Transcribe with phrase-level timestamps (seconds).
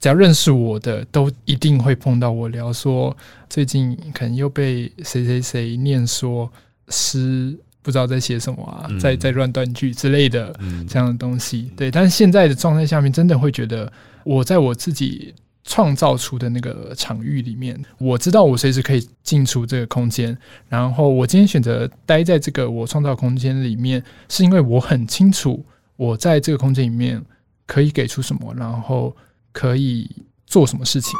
[0.00, 3.16] 只要认识我的，都一定会碰到我聊说，
[3.48, 6.50] 最近可能又被谁谁谁念说
[6.88, 10.54] 诗不知道在写什么啊，在在乱断句之类的
[10.88, 11.70] 这样的东西。
[11.76, 13.92] 对，但是现在的状态下面，真的会觉得
[14.24, 15.34] 我在我自己。
[15.64, 20.34] 创造出的那个场域里面，我知道我随时可以进出这个空间。
[20.66, 25.62] 然后我今天选择待在这个我创造空间里面，是因为我很清楚
[25.96, 27.22] 我在这个空间里面
[27.66, 29.14] 可以给出什么，然后
[29.60, 30.08] 可以
[30.46, 31.18] 做什么事情。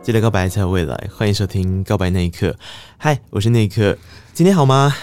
[0.00, 2.46] 记得告白才有未来，欢迎收听《告白那一刻》。
[2.96, 3.98] 嗨，我是那一刻，
[4.32, 4.94] 今天好吗？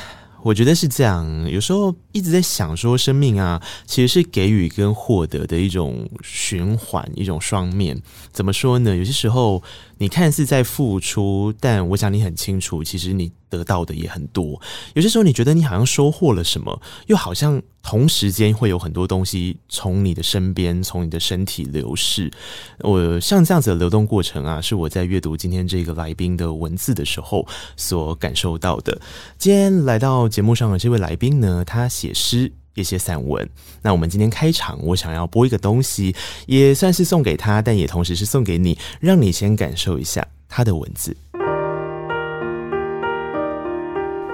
[0.42, 8.02] 我觉得是这样，有时候一直在想说，生命啊，其实是给予跟获得的一种循环，一种双面。
[8.32, 8.96] 怎么说呢？
[8.96, 9.62] 有些时候
[10.00, 14.60] 你看似在付出，但我想你很清楚，其实你得到的也很多。
[14.96, 22.32] 有些时候你觉得你好像收获了什么，又好像同时间会有很多东西从你的身边、从你的身体流逝。
[22.80, 29.00] 我像这样子的流动过程啊，是我在阅读今天这个来宾的文字的时候所感受到的。
[29.38, 32.52] 今天来到节目上的这位来宾呢，他写写诗。
[32.78, 33.50] 一些散文。
[33.82, 41.18] 那我们今天开场，我想要播一个东西，也算是送给他，但也同时是送给你，让你先感受一下他的文字。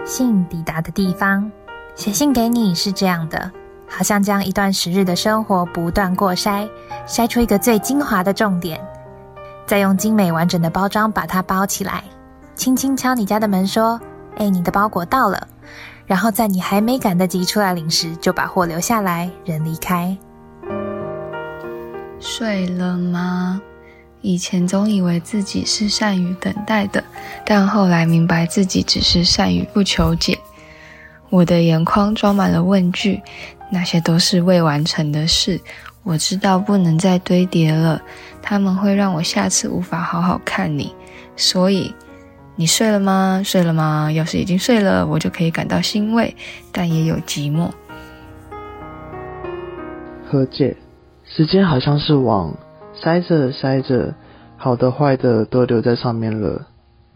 [0.06, 1.50] 信抵达的地方，
[1.96, 3.50] 写信给你是这样的，
[3.88, 6.70] 好像将一段时日的生活不断过筛，
[7.08, 8.86] 筛出一个最精华的重点，
[9.66, 12.04] 再用精美完整的包装把它包起来，
[12.56, 13.98] 轻轻敲你家的门说
[14.36, 15.48] ：“哎，你的包裹到了。”
[16.06, 20.16] 然后在你还没赶得及出来领时，就把货留下来，人离开。
[22.20, 23.62] 睡了吗？
[24.22, 27.04] 以前总以为自己是善于等待的，
[27.46, 30.38] 但后来明白自己只是善于不求解。
[31.30, 33.22] 我的眼眶装满了问句，
[33.70, 35.60] 那些都是未完成的事。
[36.04, 38.02] 我知道不能再堆叠了，
[38.42, 40.94] 他们会让我下次无法好好看你，
[41.36, 41.94] 所以。
[42.56, 43.42] 你睡了吗？
[43.44, 44.12] 睡了吗？
[44.12, 46.36] 要是已经睡了，我就可以感到欣慰，
[46.72, 47.72] 但也有寂寞。
[50.30, 50.78] 和解，
[51.26, 52.56] 时间好像是网，
[52.94, 54.14] 塞着塞着，
[54.56, 56.68] 好的坏的都留在上面了，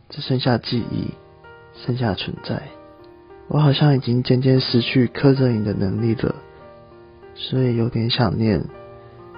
[0.09, 1.13] 只剩下记忆，
[1.85, 2.61] 剩下存在。
[3.47, 6.35] 我好像已经渐渐失去刻着你的能力了，
[7.35, 8.61] 所以有点想念，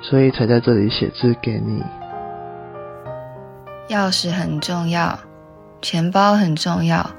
[0.01, 1.83] 所以才在这里写字给你。
[3.89, 5.19] 钥匙很重要。
[5.81, 7.12] 钱包很重要，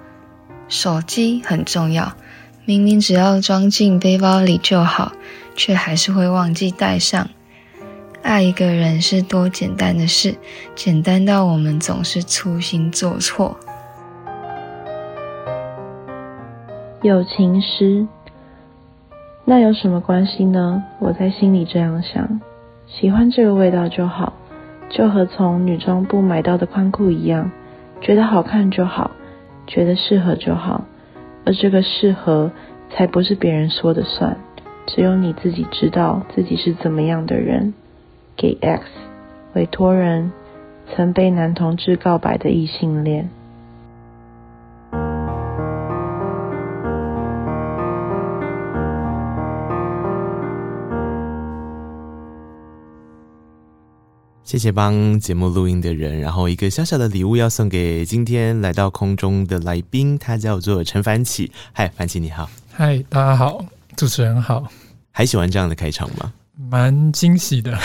[0.68, 2.12] 手机很重要。
[2.66, 5.12] 明明只要装进背包里就好，
[5.56, 7.28] 却还是会忘记带上。
[8.22, 10.36] 爱一个人是多简单的事，
[10.74, 13.58] 简单到我们总是粗心做错。
[17.02, 18.06] 友情诗，
[19.46, 20.84] 那有什么关系呢？
[20.98, 22.40] 我在心里这样想，
[22.86, 24.34] 喜欢这个味道就好，
[24.90, 27.50] 就和从女装部买到的宽裤一样。
[28.00, 29.10] 觉得好看就好，
[29.66, 30.84] 觉得适合就好，
[31.44, 32.50] 而这个适合
[32.90, 34.36] 才不是别人说的算，
[34.86, 37.74] 只有你自己知道自己是怎么样的人。
[38.36, 38.84] 给 X
[39.54, 40.32] 委托人，
[40.94, 43.28] 曾被男同志告白的异性恋。
[54.50, 61.52] 谢谢帮节目录音的人，然后一个小小的礼物要送给今天来到空中的来宾，他叫做陈凡启。
[61.72, 62.50] 嗨，凡启你好。
[62.72, 63.64] 嗨，大家好，
[63.96, 64.66] 主持人好。
[65.12, 66.32] 还喜欢这样的开场吗？
[66.68, 67.78] 蛮惊喜的，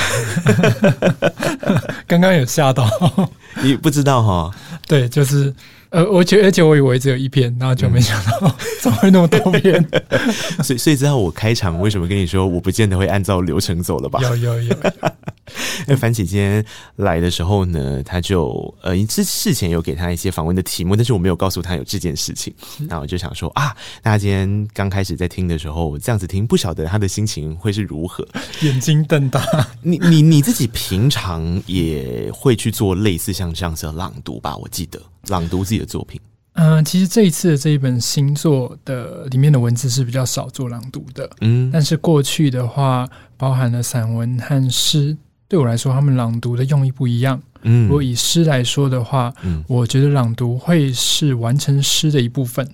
[2.08, 2.90] 刚刚有吓到。
[3.62, 4.52] 你不知道哈？
[4.90, 5.54] 对，就是。
[5.96, 9.82] 呃，我觉得，而且我以为只有一篇，然后就没想到 怎么会那么多篇。
[10.62, 14.20] 所以，所以知道我开场为什么跟你说，我不见得会按照流程走了吧？
[14.22, 14.64] 有有有。
[14.64, 14.76] 有
[15.88, 16.66] 因为凡启今天
[16.98, 22.54] 来的时候呢，他就呃，之事前有给他一些访问的题目，但是我没有告诉他有这件事情。
[22.90, 28.28] 那我就想说啊，大家今天刚开始在听的时候，这样子听，不晓得他的心情会是如何？
[28.64, 29.42] 眼睛瞪大。
[29.82, 34.58] 你你你自己平常也会去做类似像这样子的朗读吧？
[34.58, 35.00] 我记得。
[35.28, 36.20] 朗读自己的作品，
[36.54, 45.16] 嗯、呃，其实这一次的这一本新作的里面的文字是比较少做朗读的，嗯，但是过去的话，包含了散文和诗，
[45.48, 52.68] 对我来说，他们朗读的用意不一样，嗯，如果以诗来说的话，嗯，我觉得朗读会是完成诗的一部分。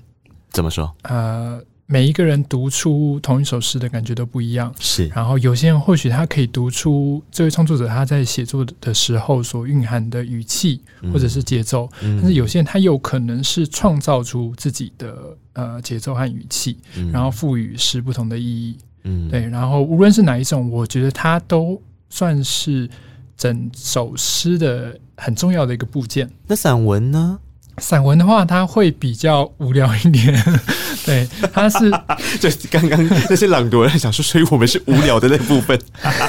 [0.51, 0.95] 怎么说？
[1.03, 1.61] 呃。
[1.91, 5.09] 每一个人读出同一首诗的感觉都不一样，是。
[5.09, 10.79] 然后有些人或许他可以读出这位创作者他在写作的时候所蕴含的语气
[11.11, 18.77] 或者是节奏，嗯、但是有些人他有可能是创造出自己的呃节奏和语气，嗯、然后赋予诗不同的意义。
[19.03, 19.45] 嗯，对。
[19.49, 22.89] 然后无论是哪一种，我觉得它都算是
[23.35, 26.29] 整首诗的很重要的一个部件。
[26.47, 27.37] 那散文呢？
[27.81, 30.33] 散文的话，它会比较无聊一点。
[31.03, 31.89] 对，它是
[32.39, 35.77] 就刚刚那些朗读人想说，所以我们是无聊的那部分。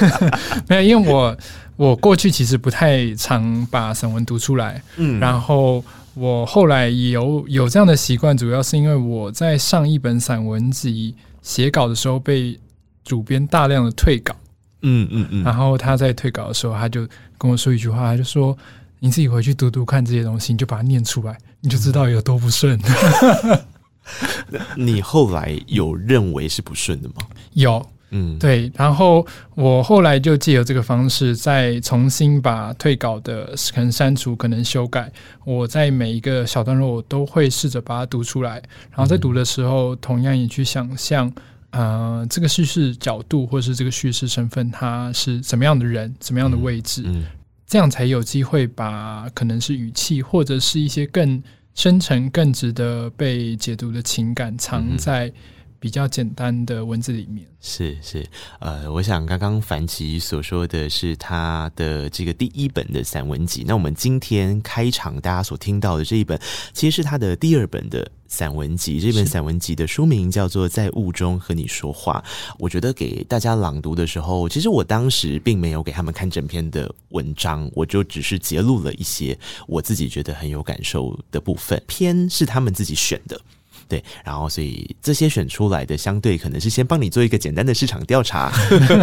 [0.66, 1.37] 没有，因为我
[1.76, 4.82] 我过去其实不太常把散文读出来。
[4.96, 5.84] 嗯，然后
[6.14, 12.58] 我后来有有这样的习惯，主要是因为我在上一本散文集写稿的时候被
[13.05, 14.34] 主编大量的退稿。
[14.81, 17.06] 嗯嗯嗯，然后他在退稿的时候，他就
[17.37, 18.56] 跟我说一句话，他就说。
[19.04, 22.81] 你自己回去读读看这些东西，你就把它念出来，你就知道有多不顺。
[24.78, 27.14] 你后来有认为是不顺的吗？
[27.54, 28.70] 有，嗯，对。
[28.76, 29.26] 然后
[29.56, 35.10] 我后来就借由这个方式，再重新把退稿的可能删除，可能修改。
[35.44, 38.62] 我在每一个小段落，我都会试着把它读出来。
[38.90, 41.28] 然后在读的时候，同样也去想象，
[41.70, 47.02] 呃，这个叙事角度或是这个叙事身份，他是怎么样的人，怎么样的位置。
[47.05, 47.25] 嗯嗯
[47.67, 51.43] 这样才有机会把可能是语气，或者是一些更
[51.75, 55.32] 深沉、更值得被解读的情感，藏在
[55.82, 57.44] 比较简单的文字里面。
[57.61, 58.25] 是是，
[58.61, 63.64] 呃，我想刚刚凡奇所说的是他的这个第一本的散文集。
[63.67, 66.40] 那我们今天开场大家所听到的这一本，
[66.73, 69.00] 其实是他的第二本的散文集。
[69.00, 72.23] 这本散文集的书名叫做《在雾中和你说话》。
[72.61, 79.37] 我觉得给大家朗读的时候，其实我当时并没有给他们看整篇的文章，我就只是截录了一些
[79.67, 81.82] 我自己觉得很有感受的部分。
[81.88, 83.40] 篇是他们自己选的。
[83.93, 88.50] 对，然后所以这些选出来的，相对可能是先帮你做一个简单的市场调查。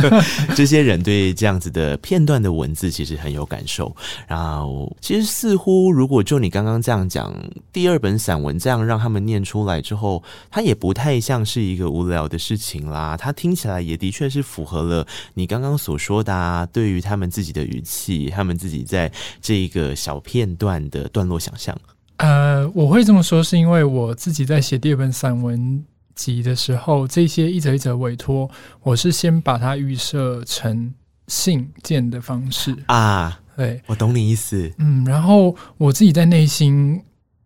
[0.58, 3.96] 这些人对这样子的片段的文字其实很有感受。
[4.28, 7.32] 然后其实似乎，如果就你刚刚这样讲，
[7.72, 13.16] 第二本散文这样让他们念出来之后，它也不太像是一个无聊的事情啦。
[13.16, 15.06] 它听起来也的确是符合了
[15.36, 21.80] 你刚刚所说的啊，对于他们自己的语气，他们自己在这个小片段的段落想象。
[22.19, 25.83] 呃，我会这么说，是因为我自己在写第二本散文
[26.16, 28.50] 集的时候，这些一则一则委托，
[28.83, 30.94] 我是先把它预设成
[31.27, 33.39] 信件的方式啊。
[33.56, 34.69] 对，我懂你意思。
[34.80, 37.01] 嗯，然后我自己在内心，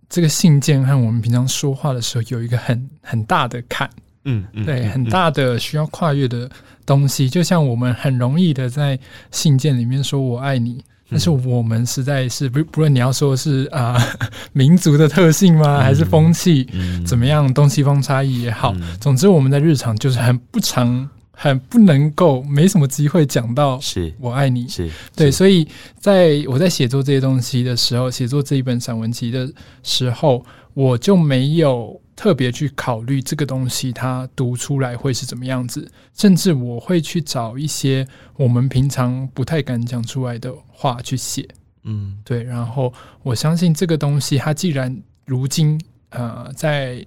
[0.10, 3.88] 这个信件和我们平常说话的时候有一个很很大的坎。
[4.26, 6.50] 嗯，嗯对，很大的需要跨越的
[6.84, 8.98] 东西，就像我们很容易的在
[9.32, 10.84] 信件里面说我爱你。
[11.14, 24.94] 但是我们实在是不不论你要说是啊、呃、 民族的特性吗，还是风气、嗯、怎么样，东西方差异也好，嗯、总之我们在日常就是很不常、很不能够、没什么机会讲到是“我爱你”是，是。
[25.16, 25.68] 对，所以
[26.00, 29.48] 在我在写作这些东西的时候，写作这一本散文集的
[29.84, 30.44] 时候，
[30.74, 32.02] 我就没有。
[32.16, 41.48] 特别去考虑这个东西，它读出来会是怎么样子，甚至我会去找一些我们平常不太敢讲出来的话去写，
[41.84, 42.44] 嗯，对。
[42.44, 42.94] 然后
[43.24, 44.96] 我相信这个东西，它既然
[45.26, 45.80] 如今
[46.10, 47.06] 呃在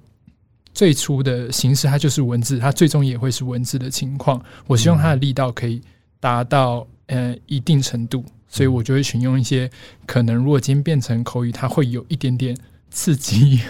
[0.75, 4.43] 最初的形式，它就是文字，它最终也会是文字的情况。
[4.67, 5.81] 我希望它的力道可以
[6.19, 9.71] 达到呃一定程度，所以我就会选用一些
[10.05, 12.57] 可能如果今天变成口语，它会有一点点。
[12.97, 13.61] 刺激，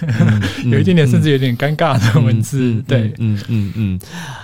[0.64, 4.00] 有一点点，甚至有点尴尬的文字，嗯、对，嗯嗯嗯，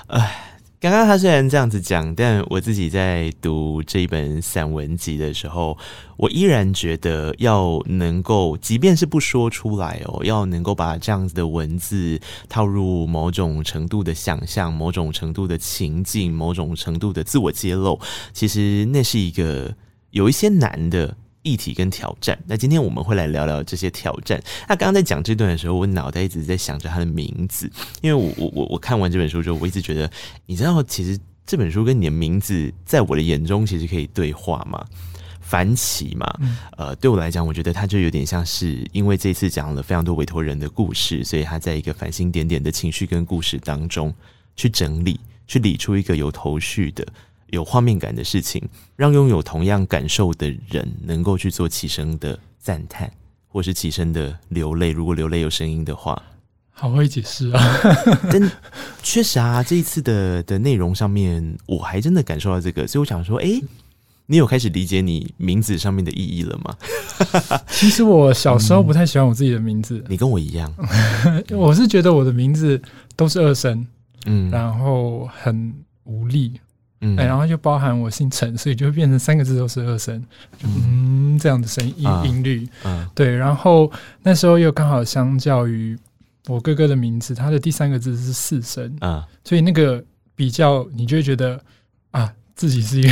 [0.09, 5.79] 哎，刚刚他虽然这样子讲，但我自己在读这一本散文集的时候，
[6.17, 18.01] 我依然觉得要能够，即便是不说出来哦，要能够把这样子的文字套入某种程度的想象、某种程度的情境、某种程度的自我揭露，
[18.33, 19.73] 其实那是一个
[20.11, 21.17] 有一些难的。
[21.43, 24.43] 议题跟挑战，那今天我们会来聊聊这些挑战。
[24.69, 27.71] 那刚刚在讲这段的时候，我脑袋一直在想着他的名字，
[28.01, 30.11] 因为我我我我看完这本书之后，我一直觉得，
[30.47, 34.85] 你知道，其实这本书跟你的名字，在我的眼中其实可以对话嘛，
[35.41, 36.33] 凡琪嘛，
[36.77, 44.15] 呃，对我来讲，我觉得他就有点像是，因为这次讲了非常多委托人的故事，所以他在一个繁星点点的情绪跟故事当中
[44.55, 45.19] 去整理，
[45.49, 47.05] 去理出一个有头绪的。
[47.53, 48.67] 有画面感的事情，
[48.97, 53.13] 让拥有同样感受的人能够去做起声的赞叹，
[53.47, 54.91] 或是起声的流泪。
[54.91, 56.21] 如果流泪有声音的话，
[56.71, 57.63] 好会解释啊！
[58.33, 58.51] 但
[59.03, 63.63] 确实啊，这一次的的内容上面，我还真的感受到这个，所以我想说，哎、欸，
[64.25, 66.75] 你有开始理解你名字上面的意义了吗？
[67.69, 70.73] 其实我小时候不太喜欢我自己的名字，嗯、你跟我一样，
[71.53, 72.81] 我是觉得我的名字
[73.15, 73.87] 都是二声，
[74.25, 76.59] 嗯，然后很无力，
[77.03, 80.25] 嗯，然后就包含我姓陈，所以就会变成三个字都是二声，
[80.65, 83.93] 嗯，这样的声音、啊、音律，嗯，对，然后
[84.23, 85.99] 那时候又刚好相较于
[86.47, 90.03] 我哥哥的名字，他的第三个字是四声，啊，所以那个
[90.35, 91.61] 比较，你就会觉得
[92.13, 92.33] 啊。
[92.55, 93.11] 自己是一个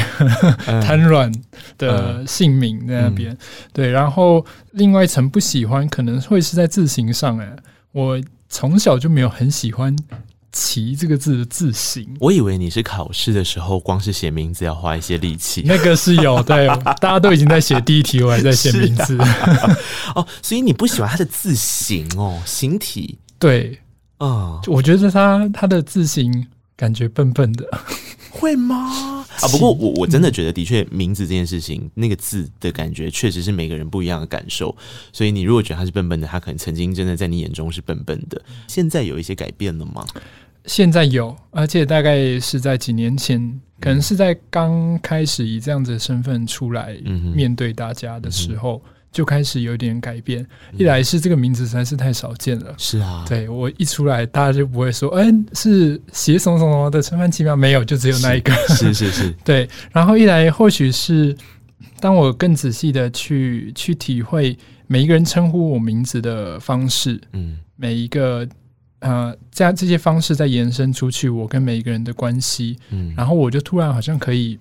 [0.82, 1.32] 瘫软
[1.78, 3.36] 的姓名在那边，
[3.72, 3.90] 对。
[3.90, 7.36] 然后另外一层不喜欢，可能会是在字形上。
[7.38, 7.56] 哎，
[7.90, 8.20] 我
[8.50, 9.96] 从小就没有很喜欢
[10.52, 12.06] “齐”这个字的字形。
[12.20, 15.62] 我以为你是考试的时候，光是写名字要花一些力气。
[15.64, 16.66] 那个是有，对，
[17.00, 19.18] 大家都已经在写第一题，我还在写名字。
[20.14, 23.18] 哦，所以你不喜欢它的字形哦，形体。
[23.38, 23.78] 对，
[24.18, 27.66] 啊，我觉得它它的字形感觉笨笨的。
[28.30, 29.19] 会吗？
[29.42, 34.76] 啊，不过我我真的觉得，的确，名字这件事情，那个字的感觉，确实是每个人不一样的感受。
[35.12, 38.40] 所以，你如果觉得他是笨笨的，他可能曾经真的在你眼中是笨笨的。
[38.68, 40.06] 现在有一些改变了吗？
[40.66, 46.96] 现在有，而且大概是在几年前，可能是在刚开始以这样子的身份出来
[47.34, 48.82] 面对大家的时候。
[48.84, 57.56] 嗯就开始有点改变，一来是这个名字实在是太少见了，是啊，对，我一出来，大家就不会说，哎、欸，是写什么什么的陈凡奇妙？
[57.56, 59.68] 没有，就只有那一个，是是是，是， 对。
[59.90, 61.36] 然后一来，或许是
[61.98, 68.46] 当我更仔细的去去体会每一个人称呼我名字的方式，嗯，每一个
[69.00, 74.56] 呃，这样这些方式再延伸出去，我跟每一个人的关系，嗯，然后我就突然好像可以。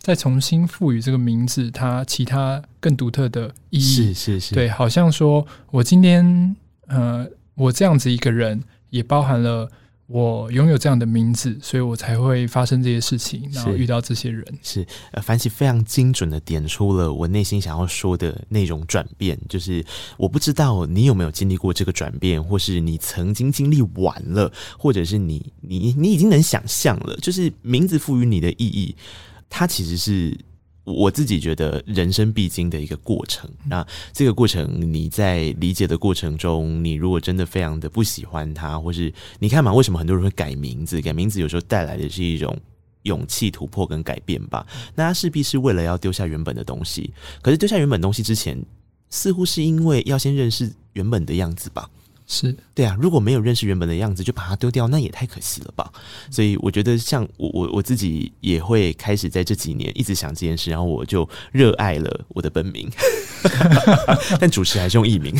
[0.00, 3.80] 再重新赋予这个名字，它其他更独特的意义。
[3.80, 9.70] 是是是，对，好像说我今天，呃，我这样子一个人，也包含了
[10.06, 14.42] 我拥有这样的名字，所以我才会发生这些事情，然后遇到这些人。
[14.62, 19.84] 是，呃，凡奇非常精准的点出了我内心想要说的内容转变，就是
[20.16, 28.96] 我不知道你有没有经历过这个转变，或是你曾经经历完了，或者是你你你已经能想象了，就是名字赋予你的意义。
[29.50, 30.34] 它其实是
[30.84, 33.50] 我自己觉得人生必经的一个过程。
[33.66, 41.00] 那这个过程，你在理解的过程中，你如果真的非常的不喜欢它，或是你看嘛，为什么很多人会改名字？
[41.02, 42.56] 改名字有时候带来的是一种
[43.02, 44.66] 勇气、突破跟改变吧。
[44.94, 47.12] 那他势必是为了要丢下原本的东西。
[47.42, 48.58] 可是丢下原本东西之前，
[49.10, 51.90] 似乎是因为要先认识原本的样子吧。
[52.32, 55.90] 是对啊，如果没有认识原本的样子就把它丢掉，那也太可惜了吧。
[56.30, 62.88] 所以我觉得，像我我我自己也会开始在这几年一直想这件事，然后我就热爱了我的本名，
[64.38, 65.34] 但主持还是用艺名。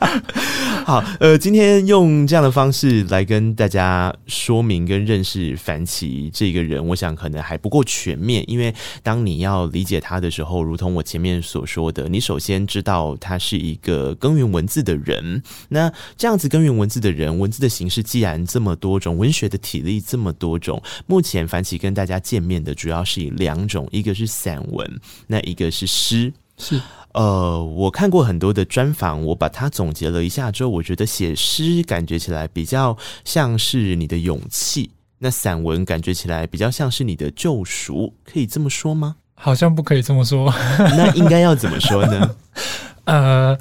[0.84, 15.90] 好，呃，今天用这样的方式来跟大家说明跟认识樊奇这个人，我想可能还不够全面，因为当你要理解他的时候，如同我前面所说的，你首先知道他是一个耕耘文字的人，那。
[16.16, 26.32] 这样子耕耘文字的人，文字的形式既然这么多种，文学的体力这么多种，目前凡奇跟大家见面的主要是以两种，一个是散文，那一个是诗。
[26.58, 26.78] 是，
[27.14, 39.16] 呃，我看过很多的专访，我把它总结了一下之后，我觉得写诗感觉起来比较像是你的勇气，那散文感觉起来比较像是你的救赎，可以这么说吗？
[39.34, 42.36] 好像不可以这么说，那应该要怎么说呢？
[43.04, 43.58] 呃。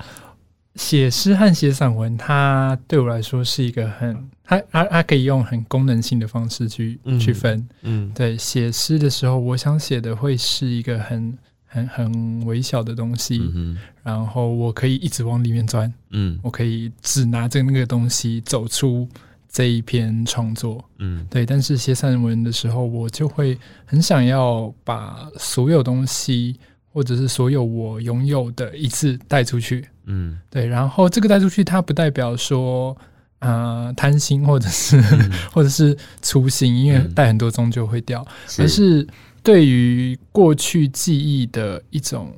[0.80, 7.60] 写诗和写散文，它对我来说是一个很，它它它可以用很功能性的方式去去分。
[7.82, 19.06] 嗯，嗯对，写诗的时候，我想写的会是一个很很很微小的东西，嗯，然后我可以一直往里面钻，嗯，我可以只拿着那个东西走出
[19.50, 21.46] 这一篇创作，嗯，对。
[21.46, 26.58] 但是写散文的时候，我就会很想要把所有东西。
[26.92, 32.98] 或者是所有我拥有的一次带出去，嗯，对，然后这个带出去，它不代表说，
[33.40, 39.08] 呃，贪心或者是、嗯、 或者是粗心，因为带很多终究会掉，是而是。
[39.42, 42.36] 对于过去记忆的一种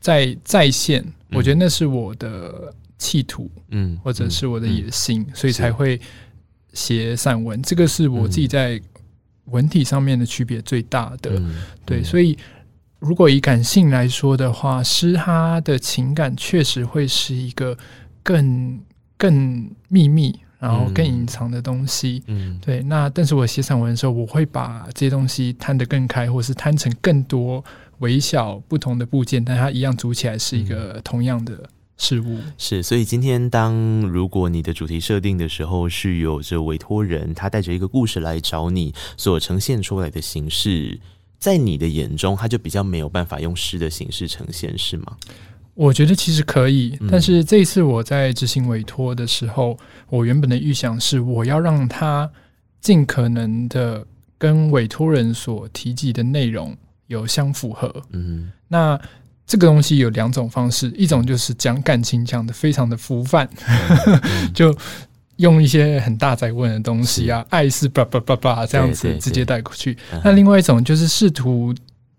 [0.00, 5.98] 在再现，我觉得那是我的企图，嗯，或者是我的野心，嗯、所以才会
[6.72, 7.62] 写散文。
[7.62, 8.82] 这个是我自己在
[9.44, 11.54] 文体上面的区别最大的，嗯、
[11.86, 12.36] 对，所以。
[13.00, 17.76] 如果以感性来说的话，诗它的情感确实会是一个
[18.22, 18.80] 更
[19.16, 22.22] 更秘密，然后更隐藏的东西。
[22.26, 22.82] 嗯，对。
[22.82, 27.64] 那但是我写散文的时候，我会把这些东西摊得更开，或是摊成更多
[27.98, 32.38] 微小不同的部件，但它一样组起来是一个同样的事物。
[32.56, 40.98] 是，所以今天当如果你的主题设定的时候是有着委托人，他带着一个故事来找你，所呈现出来的形式。
[41.38, 45.16] 在你的眼中，它就比较没有办法用诗的形式呈现，是吗？
[45.74, 52.28] 我觉得其实可以，但是这一次我在执行委托的时候，嗯、我原本的预想是，我要让他
[52.80, 54.04] 尽可能的
[54.36, 56.76] 跟委托人所提及的内容
[57.06, 57.94] 有相符合。
[58.10, 59.00] 嗯，那
[59.46, 63.48] 这个东西有两种方式，一种就是讲感情讲的非常的浮泛，
[64.24, 64.76] 嗯、 就
[65.38, 67.46] 用一些很大在问的东西啊，是。
[67.50, 69.96] 爱是叭叭叭叭这样子直接带过去。
[70.22, 71.74] 那另外一种就是试图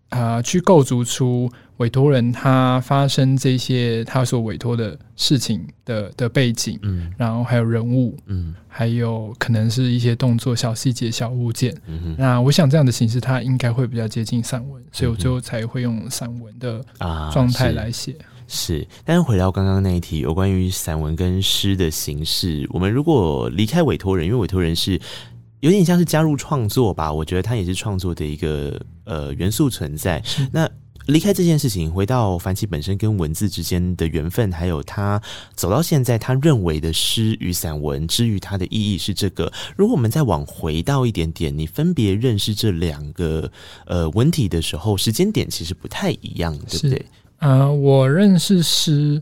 [0.10, 1.50] 啊、呃、去构筑出。
[1.80, 16.84] 委托人他发生这些他所委托的事情的的背景，嗯，然后还有人物，嗯，还有可能是一些动作、小细节、小物件，嗯哼，那我想这样的形式它应该会比较接近散文，所以我最后才会用散文的
[17.32, 18.14] 状态来写。
[18.50, 25.00] 是，但是回到刚刚那一题，有关于散文跟诗的形式，我们如果离开委托人，因为委托人是
[25.62, 30.70] 有点像是加入创作吧，我觉得他也是创作的一个呃元素存在，那。
[31.08, 35.20] 离开这件事情，回到凡奇本身跟文字之间的缘分，还有他
[35.56, 39.52] 走到现在，他认为的诗与散文之于他的意义是这个。
[39.76, 43.52] 如果我们再往回到一点点，你分别认识这两个
[43.88, 47.04] 呃文体的时候，时间点其实不太一样，对不对？
[47.40, 49.22] 呃，我认识诗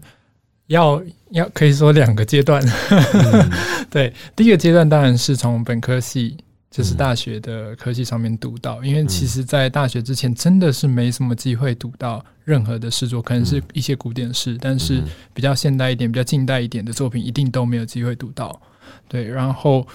[0.68, 3.52] 要要可以说两个阶段，嗯、
[3.90, 6.38] 对，第一个阶段当然是从本科系。
[6.70, 15.02] 就是大学的科技上面读到，因为其实，在大学之前真的是没什么机会读到任何的诗作，可能是一些古典诗，但是
[15.34, 18.62] 比较现代一点、比较近代一点的作品，一定都没有机会读到。
[19.08, 19.88] 对，然后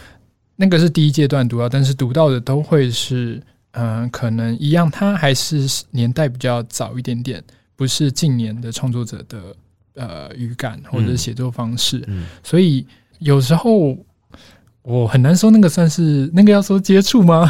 [0.57, 3.41] 那个是第一阶段读到，但是读到的都会是，
[3.73, 7.41] 嗯，可能一样，它还是年代比较早一点点，
[7.77, 9.41] 不是近年的创作者的
[9.95, 12.07] 呃语感或者是写作方式，
[12.43, 12.87] 所以
[13.19, 13.97] 有时候。
[14.85, 17.49] 我很难说那个算是那个要说接触吗？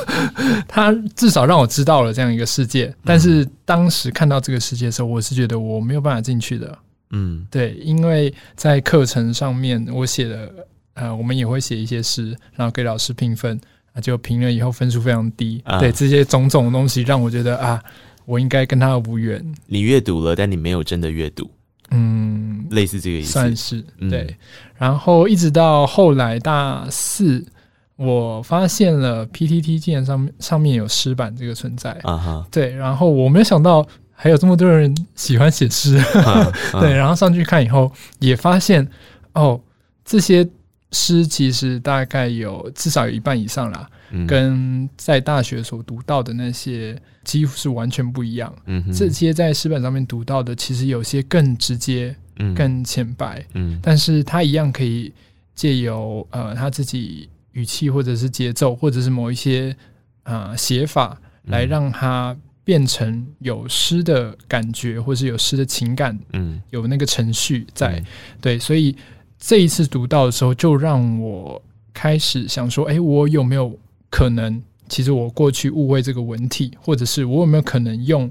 [0.68, 6.78] 他至少让我知道了这样一个世界，但是当时看到这个世界的时候，我是觉得我没有办法进去的。
[7.12, 10.52] 嗯，对，因为在课程上面我写的，
[10.92, 13.58] 呃，我们也会写一些诗，然后给老师评分，
[13.94, 15.62] 啊，就评了以后分数非常低。
[15.64, 17.82] 啊、对，这些种种的东西让我觉得啊，
[18.26, 19.42] 我应该跟他无缘。
[19.66, 21.50] 你阅读了，但你没有真的阅读。
[21.92, 23.80] 嗯，类似这个意思，算是
[24.10, 24.22] 对。
[24.22, 24.36] 嗯、
[24.76, 27.46] 然后一直到后来大四，
[27.94, 32.46] 我发现了 PTT 竟然上面上面有诗版这个存在啊哈。
[32.50, 36.92] 对，然后我没有想到还有这么多人喜欢写诗，啊、 对。
[36.92, 38.86] 然后上去看以后，也发现
[39.34, 39.60] 哦，
[40.04, 40.46] 这些
[40.90, 43.95] 诗其实大概有至少有一半以上啦，嗯、
[44.26, 47.00] 跟在大学所读到的那些。
[47.26, 48.54] 几乎是完全不一样。
[48.66, 53.44] 嗯，这些在诗本上面读到的，其实有些更直接、嗯、更浅白。
[53.54, 55.12] 嗯，但是他一样可以
[55.52, 59.76] 借由呃他自己语气或者是节奏，或者是某一些
[60.22, 66.16] 啊写法，来让它变成有诗的感觉，或是有诗的情感。
[66.32, 67.98] 嗯，有那个程序在。
[67.98, 68.06] 嗯、
[68.40, 68.94] 对，所以
[69.36, 71.60] 这一次读到的时候，就让我
[71.92, 73.76] 开始想说：哎，我有没有
[74.16, 74.62] 可能？
[74.88, 78.30] 其实我过去误会这个文体，或者是我有没有可能用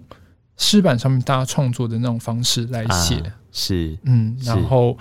[0.58, 3.16] 诗版上面大家创作的那种方式来写？
[3.18, 4.98] 啊、是，嗯，然后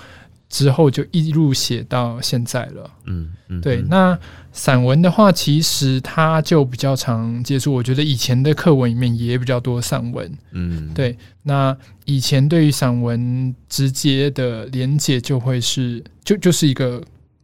[0.51, 2.91] 之后就一路写到现在了。
[3.07, 3.81] 嗯嗯，对。
[3.83, 4.19] 那
[4.53, 7.73] 散文的话，其实它就比较常接触。
[7.73, 10.31] 我觉得以前的课文里面也比较多散文。
[10.51, 11.17] 嗯，对。
[11.45, 17.01] 那以前对于散文直接的连接，就会是就就是一个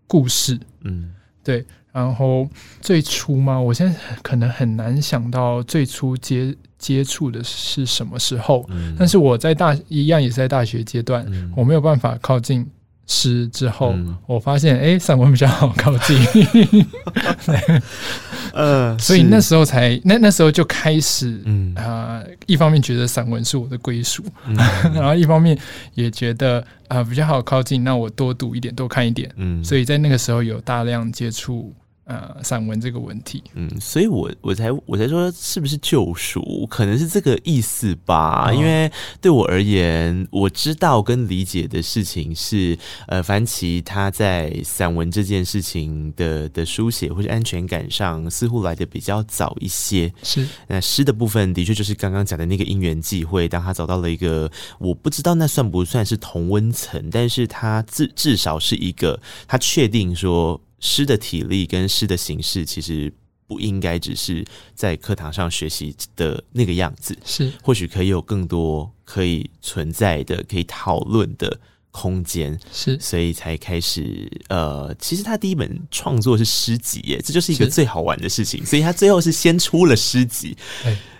[0.06, 0.58] 故事。
[0.82, 1.64] 嗯，对。
[1.92, 2.48] 然后
[2.80, 8.64] 最初嘛，我现在可能很难想到最初接接触的是什么时候。
[8.70, 12.66] 嗯、但是我在大一样也是在大学阶段，嗯、我没有办法靠近
[13.06, 16.16] 诗之后，嗯、我发现哎，散文比较好靠近。
[18.52, 24.54] 呃， 所以那时候才那那时候就开始，嗯啊、呃，一方面觉得散文是我的归属，嗯、
[24.94, 25.58] 然后一方面
[25.94, 29.30] 也觉得啊、呃、比较好靠近，那我多读一点，多看一点。
[29.36, 31.74] 嗯，所以在那个时候有大量接触。
[32.04, 38.50] 呃，散文这个问题，嗯，所以我我才我才说是不是救赎，可能是这个意思吧。
[38.50, 50.12] 哦、因为对我而言，我知道跟理解的事情是，呃，凡奇他在散文这件事情的的书写或者安全感上，似乎来的比较早一些。
[50.24, 60.60] 是，那诗的部分的确就是刚刚讲的那个因缘际会，当他找到了一个，我不知道那算不算是同温层，但是他至至少是一个，他确定说。
[60.80, 63.12] 诗的体力跟诗的形式，其实
[63.46, 74.30] 不应该只是在课堂上学习的那个样子，是或许可以有更多可以存在的、可以讨论的空间是，所以才开始。
[74.48, 78.64] 呃，其实他第一本创作是诗集耶，这就是一个最好玩的事情。
[78.64, 80.56] 所以他最后是先出了诗集。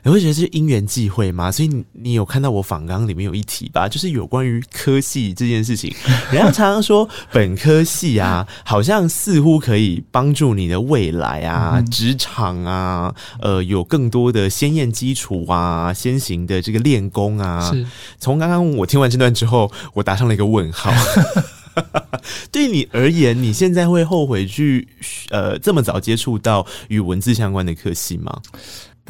[0.02, 1.50] 你会觉得是因缘际会吗？
[1.50, 5.94] 所以你你有看到我访纲里面有一题吧，就是有关于科系这件事情。
[6.32, 17.70] 人家常常说本科系啊，好像似乎可以帮助你的未来啊、职场啊，呃，有更多的先验基础啊、先行的这个练功啊。
[17.70, 17.86] 是。
[18.18, 20.92] 从刚刚我听完这段之后，我打上了一个问号。
[22.50, 24.86] 对你而言，你现在会后悔去
[25.30, 28.40] 呃这么早接触到与文字相关的科系吗？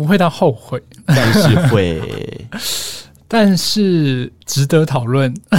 [0.01, 2.01] 不会到后悔，但是会，
[3.29, 5.31] 但是值得讨论。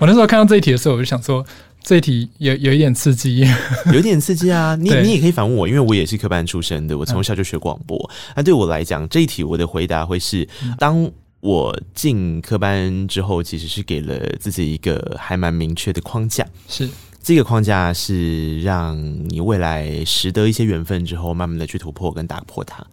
[0.00, 1.46] 我那时候看到这一题的时候，我就想说，
[1.80, 3.46] 这一题有有一点刺激，
[3.94, 4.74] 有点刺激啊！
[4.74, 8.10] 你你也可以反问我，因为我也是科班出身的，我从小就学广播。
[8.34, 16.90] 那对我来讲，这一题我的回答会是：当我进科班之后，其实是给了自己一个还蛮明确的框架，是。
[17.22, 18.98] 这个框架是让
[19.30, 22.84] 你未来识得一些缘分之后，慢慢的去突破跟打破它。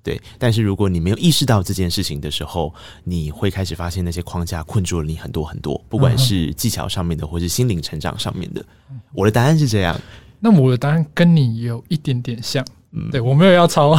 [0.00, 2.72] 对，但是如果你没有意识到这件事情的时候，
[3.04, 8.64] 你会开始发现那些框架困住了你很多很多，不管是技巧上面的，或是心灵成长上面的。
[9.12, 10.00] 我的答案是这样，
[10.40, 12.64] 那我的答案跟你有一点点像。
[12.92, 13.90] 嗯，对，我没有要抄。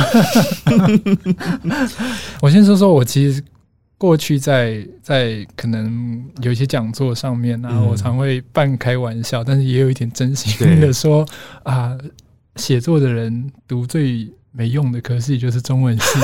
[2.41, 3.43] 我先说说我其实
[3.95, 11.23] 过去在在可能有一些讲座上面啊，我常会半开玩笑，但是也有一点真心的说
[11.61, 11.95] 啊，
[12.55, 14.27] 写作的人读最。
[14.59, 16.19] 没用的科系就是中文系。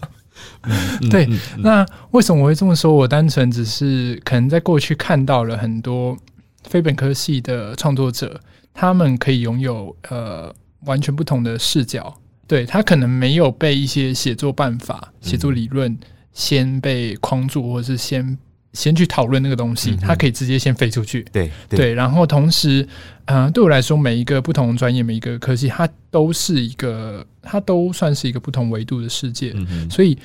[1.10, 1.28] 对，
[1.58, 2.90] 那为什么我会这么说？
[2.90, 6.16] 我单纯只是可能在过去看到了很多
[6.64, 8.40] 非本科系的创作者，
[8.72, 10.50] 他们可以拥有呃
[10.86, 12.16] 完全不同的视角。
[12.46, 15.98] 对，他可能没有被一些写作办法、写作理论
[16.32, 18.38] 先被框住，或者是先。
[18.74, 21.24] 先去讨论那个东西，它可以直接先飞出去。
[21.32, 22.86] 对对，然后同时，
[23.26, 29.52] 嗯、呃，对我来说，每一个不同专业，每一个科技，它都是一个，它都算是一个不同维度的世界。
[29.54, 30.18] 嗯、所以，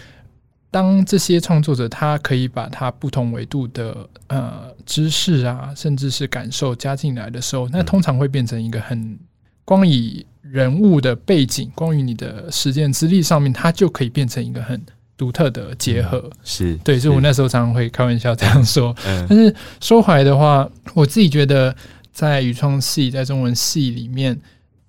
[0.72, 3.96] 当这些创作者他可以把他不同维度的
[4.28, 9.18] 呃知识啊，甚至是感受加进来的时候，那通常会变成一个很
[9.64, 14.82] 光以人物的背景，光于你的实践资历上面，它就可以变成一个很。
[15.20, 18.96] 独特的结合、嗯、是对，所以我那时候常常会开玩笑这样说。
[19.06, 21.76] 嗯、但是说回来的话，我自己觉得
[22.14, 24.40] 在语创系、在中文系里面，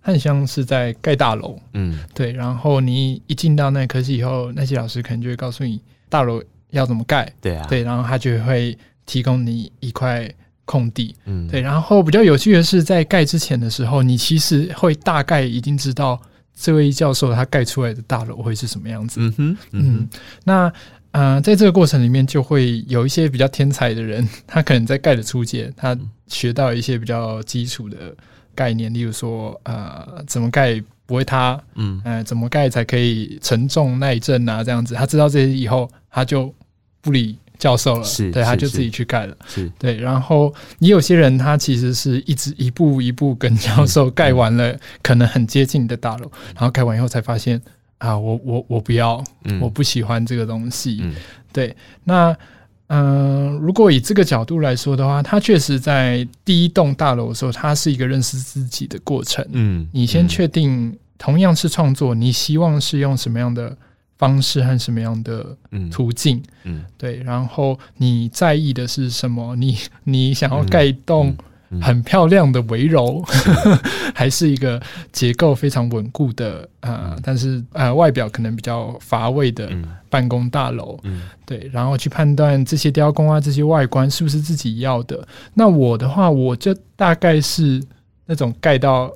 [0.01, 1.59] 很像是在盖大楼。
[1.73, 2.31] 嗯，对。
[2.31, 6.41] 然后你一进到那科系以后，那些老师可能就会告诉你大楼
[6.71, 7.29] 要怎么盖。
[7.41, 7.83] 对啊，对。
[7.83, 10.33] 然后他就会提供你一块
[10.65, 11.13] 空地。
[11.25, 11.61] 嗯，对。
[11.61, 16.21] 然后比较有趣的是，在盖之前的时候，你其实会大概已经知道。
[16.61, 19.19] 这位教授他盖出来的大楼会是什么样子？
[19.21, 20.09] 嗯哼，嗯，
[20.45, 20.73] 那
[21.13, 25.97] 呃，在这个过程里面，就会有一些比较天才的人，他可能在盖的初阶，他
[26.29, 28.15] 学到一些比较基础的
[28.55, 31.61] 概念，例如说，呃，怎么盖不会塌？
[31.75, 34.63] 嗯，呃，怎么盖才可以承重耐震啊？
[34.63, 36.55] 这样子，他知道这些以后，他就
[37.01, 37.37] 不理。
[37.61, 39.71] 教授了，是对，他就自己去盖了，是。
[39.79, 39.97] 对。
[39.97, 47.61] 然后也有些人，他其实是一直一步一步跟教授盖完了，可能很接近的大楼，然后盖完以后才发现
[47.99, 49.23] 啊，我我我不要，
[49.61, 51.05] 我不喜欢这个东西。
[51.53, 52.35] 对，那
[52.87, 59.47] 嗯，如果以这个角度来说的话，他确实在第一栋大楼的时候，它是一个认识自己的过程。
[59.53, 63.77] 嗯，你先确定，同样是创作，你希望是用什么样的
[64.21, 65.57] 方式和什么样的
[65.91, 69.57] 途径，嗯，嗯，对，然后你在意的是什么？
[69.57, 71.35] 你你想要盖一栋
[71.81, 73.23] 很漂亮的围楼，
[74.15, 74.79] 还是一个
[75.11, 77.19] 结构非常稳固的啊、呃？
[77.25, 79.73] 但是呃，外表可能比较乏味的
[80.11, 85.27] 办公大楼，嗯，对，然后去判断这些雕工啊，这些外观是不是自己要的？
[85.55, 87.83] 那我的话，我就大概是
[88.27, 89.11] 那种盖到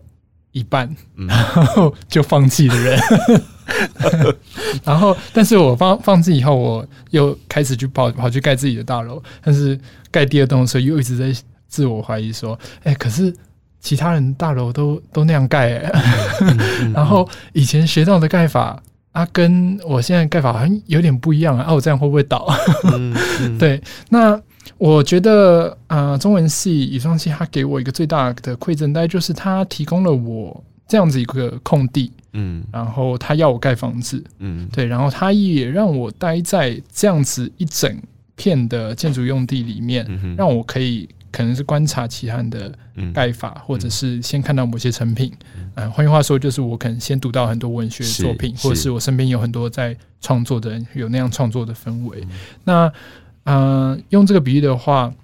[0.53, 2.99] 一半，然后就放弃的人。
[4.85, 9.23] 然后，但是我放放置以后，我又开始去跑跑去盖自己的大楼。
[9.43, 9.79] 但是
[10.11, 13.35] 盖第二栋的时候，又一直在自我怀疑说：“哎、欸，可是
[13.81, 15.93] 其他人大楼都都那样盖、欸。
[16.41, 18.81] 嗯”嗯、 然后以前学到的盖法
[19.13, 21.65] 啊，跟我现在盖法好像有点不一样啊。
[21.65, 22.49] 啊，我这样会不会倒？
[23.59, 24.41] 对，那
[24.79, 32.13] 我觉得啊、呃，中文系语双系它给我一个最大的馈赠，大概就是它提供了我这样子一个空地。
[32.35, 37.97] 嗯，然后他要我盖房子，嗯，对，然后他也让我待在这样子一整
[38.37, 42.73] 片的建筑用地里面，嗯、让我可以可能是观察其他人的
[43.13, 45.33] 盖法，嗯、或者是先看到某些成品。
[45.57, 52.21] 嗯，呃、换句话说，就是我可能先读到很多文学作品，或者是我身边有很多在创作的人，有那样创作的氛围。
[52.23, 52.29] 嗯、
[52.65, 52.93] 那，
[53.45, 55.15] 嗯、呃，用这个比喻的话，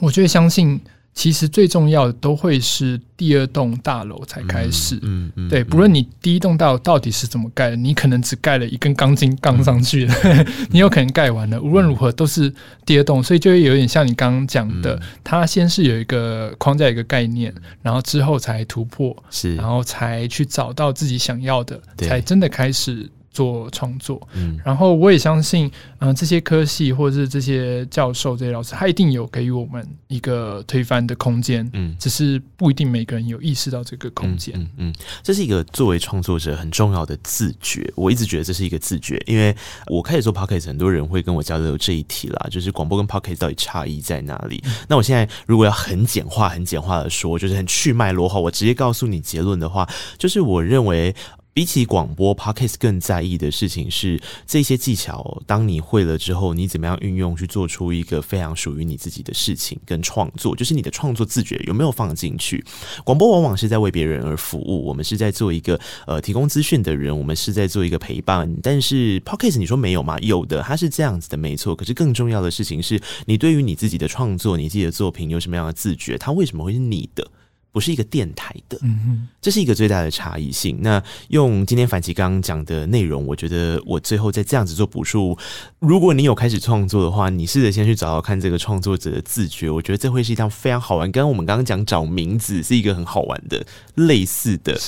[0.00, 0.80] 我觉得相信。
[1.14, 11.60] 其实最重要的都会是第二栋大楼才开始，嗯嗯，嗯对，不论你第一栋大楼到底是怎么盖的，你可能只盖了一根钢筋杠上去的，嗯、 你有可能盖完了。
[11.60, 12.52] 无论如何都是
[12.86, 23.10] 第二栋，所以就会有点像你刚刚讲的，嗯、它先是有一个框架、一个概念，然后之后才突破，是，然后才去找到自己想要的，才真的开始。
[23.32, 25.66] 做创作，嗯，然后我也相信，
[25.98, 37.90] 嗯、呃，这些科系或者是这些教授、这些老师，他一定有给予我们一个推翻的空间，嗯，只是不一定每个人有意识到这个空间，嗯嗯，嗯，这是一个作为创作者很重要的自觉。
[37.96, 44.62] 我一直觉得这是一个自觉，因为我开始做 Podcast，很多人会跟我交流这一题啦，就是广播跟 Podcast 到底差异在哪里？
[44.66, 51.14] 嗯、那我现在如果要很简化、很简化的说，就是很去脉络化，我直接告诉你结论的话，就是我认为。
[51.54, 55.42] 比起广播，Podcast 更在意的事情是这些技巧。
[55.46, 60.56] 当你会了之后，你怎么样运用去做出一个非常属于你自己的事情跟创作？
[60.56, 62.64] 就是你的创作自觉有没有放进去？
[63.04, 68.50] 广播往往是在为别人而服务，我们是在做一个呃提供资讯的人，我们是在做一个陪伴。
[68.62, 70.18] 但是 Podcast 你说没有吗？
[70.20, 71.76] 有的，它是这样子的，没错。
[71.76, 76.16] 可是更重要的事情是你对于你自己的创作、你自己的作品有什么样的自觉？
[76.16, 77.30] 它为什么会是你的？
[77.72, 80.78] 不是一个电台的，嗯，这是一个最大的差异性。
[80.82, 85.36] 那用今天反奇刚刚讲的内容，我觉得我最后再这样子做补述。
[85.78, 91.10] 如果你有开始创作的话，你试着先去找找看这个创作者的自觉，我觉得这会是一趟非常好玩。
[91.10, 94.78] 刚刚我们刚刚讲找名字是一个很好玩的类似的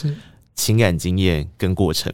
[0.55, 2.12] 情感经验跟过程。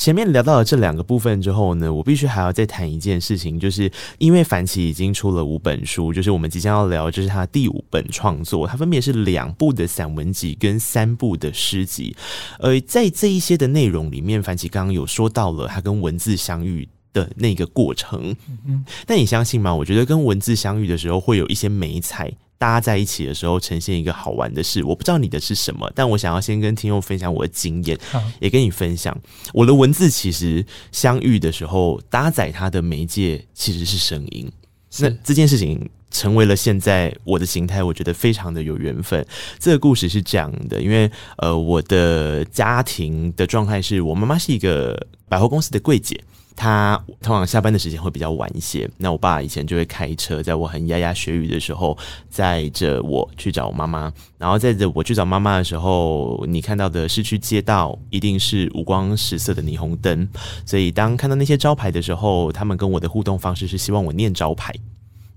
[0.00, 12.16] 前面聊到了这两个部分之后呢，我必须还要再谈一件事情，就是因为凡奇已经出了五本书，就是我们即将要聊，就是他第五本创作，它分别是两部的散文集跟三部的诗集。
[12.58, 18.34] 而在这一些的内容里面，凡奇刚刚有说到了他跟文字相遇的那个过程。
[18.66, 19.74] 嗯，但你相信吗？
[19.74, 22.32] 我觉得跟文字相遇的时候，会有一些美彩。
[22.60, 24.84] 大家在一起的时候，呈现一个好玩的事。
[24.84, 27.98] 我不知道你的是什么，但我想要先跟听众分享我的经验，
[28.38, 29.18] 也跟你分享
[29.54, 30.10] 我的文字。
[30.10, 34.52] 其实相遇的时候，搭载它的媒介其实是声音。
[34.98, 39.26] 那这件事情成为了现在我的形态，我觉得非常的有缘分。
[39.58, 46.22] 这个故事是这样的，因为呃，我的家庭的状态是我妈妈是一个百货公司的柜姐。
[46.60, 51.96] 他通常下班的时间会比较晚一些，那我爸以前就会开车，在我很牙牙学语的时候，
[52.28, 54.12] 载着我去找我妈妈。
[54.36, 60.28] 然后载着我去找妈妈的时候，你看到的市区街道一定是五光十色的霓虹灯，
[60.66, 64.74] 所以当看到那些招牌的时候，他们跟我的互动方式是希望我念招牌。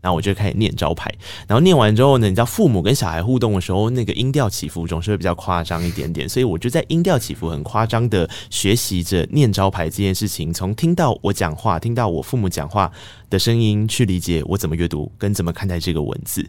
[0.03, 1.09] 然后我就开始念招牌，
[1.47, 12.91] 然后念完之后呢，你知道父母跟小孩互动的时候，那个音调起伏总是会比较夸张一点点，所以我就在音调起伏很夸张的学习着念招牌这件事情，从听到我讲话，听到我父母讲话
[13.29, 16.45] 的声音，去理解我怎么阅读跟怎么看待这个文字。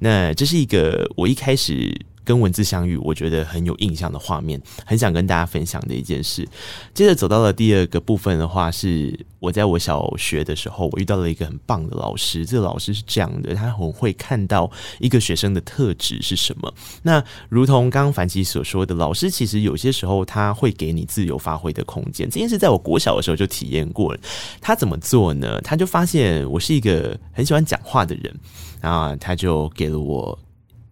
[0.00, 1.96] 那这是一个我一开始。
[2.28, 6.46] 跟文字相遇，我觉得很有印象的画面，很想跟大家分享的一件事。
[6.92, 12.44] 接着走到了第二个部分的话，是我在我小学的时候，我遇到了一个很棒的老师。
[12.44, 16.70] 这个老师是这样的，他很会看到一个学生的特质是什么。
[17.02, 22.28] 那如同刚刚凡琪所说的，老师其实有些时候他会给你自由发挥的空间。
[22.28, 24.20] 这件事在我国小的时候就体验过了。
[24.60, 25.58] 他怎么做呢？
[25.62, 28.36] 他就发现我是一个很喜欢讲话的人，
[28.82, 30.38] 然后他就给了我。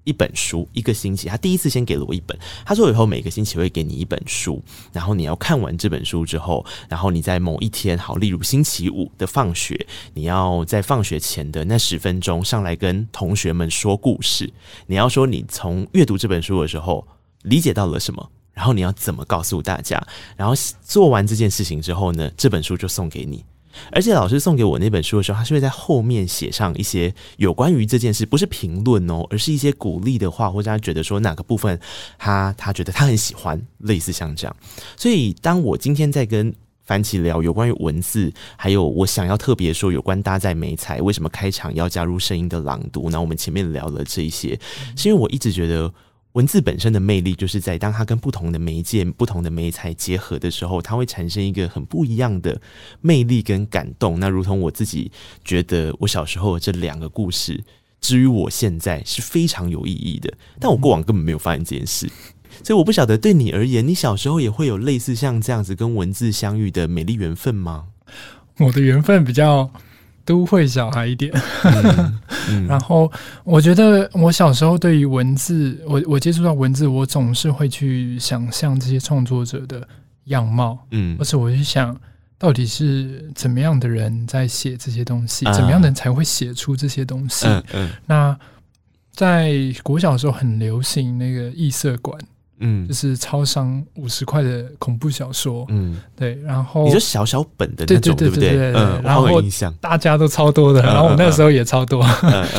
[0.07, 2.38] 一本书，一个星期，他第一次先给了我一本。
[2.64, 14.51] 他说以后每个星期会给你一本书，然后你要看完这本书之后，然后你在某一天，好，例如星期五的放学，你要在放学前的那十分钟上来跟同学们说故事。
[14.87, 17.07] 你要说你从阅读这本书的时候
[17.42, 20.01] 理解到了什么，然后你要怎么告诉大家。
[20.37, 23.45] 然后做完这件事情之后呢，这本书就送给你。
[23.93, 31.79] 而且老师送给我那本书的时候，他是会在后面写上一些有关于这件事，不是评论哦，而是一些鼓励的话，或者他觉得说哪个部分
[32.19, 34.57] 他他觉得他很喜欢，类似像这样。
[34.97, 43.11] 所以当我今天在跟樊琪聊有关于文字，还有我想要特别说有关搭载媒材，为什么开场要加入声音的朗读？
[43.11, 44.59] 那我们前面聊了这一些，
[44.97, 45.93] 是因为我一直觉得。
[46.37, 52.61] 文字本身的魅力，就是在当它跟不同的媒介、不同的媒材结合的时候，它会产生一个很不一样的
[53.01, 54.20] 魅力跟感动。
[54.20, 55.11] 那如同我自己
[55.42, 57.64] 觉得，我小时候的这两个故事，
[58.03, 60.31] 至于我现在是非常有意义的。
[60.61, 62.07] 但我过往根本没有发现这件事，
[62.62, 67.87] 所以我不晓得对你而言，你小时候也会有类似像这样子跟文字相遇的美丽缘分吗？
[68.59, 69.70] 我的缘分比较。
[70.27, 72.19] 都会小孩一点，嗯
[72.51, 73.11] 嗯、 然后
[73.45, 79.87] 我觉得我小时候对于文字，我我接触到文字，我总是会去想象这些创作者的
[80.25, 81.97] 样貌，嗯，而且我就想
[82.37, 87.47] 到底是怎么样的人在写这些东西，啊、怎么样的人才会写出这些东西？
[87.47, 88.37] 嗯嗯、那
[89.12, 92.21] 在国小的时候很流行那个异色馆。
[92.59, 98.73] 嗯，就是超商五十块的恐怖小说，嗯，对，然后你就小小本的那种，对不对？
[98.75, 99.42] 嗯，然后
[99.81, 102.03] 大家都超多的，然后我那时候也超多。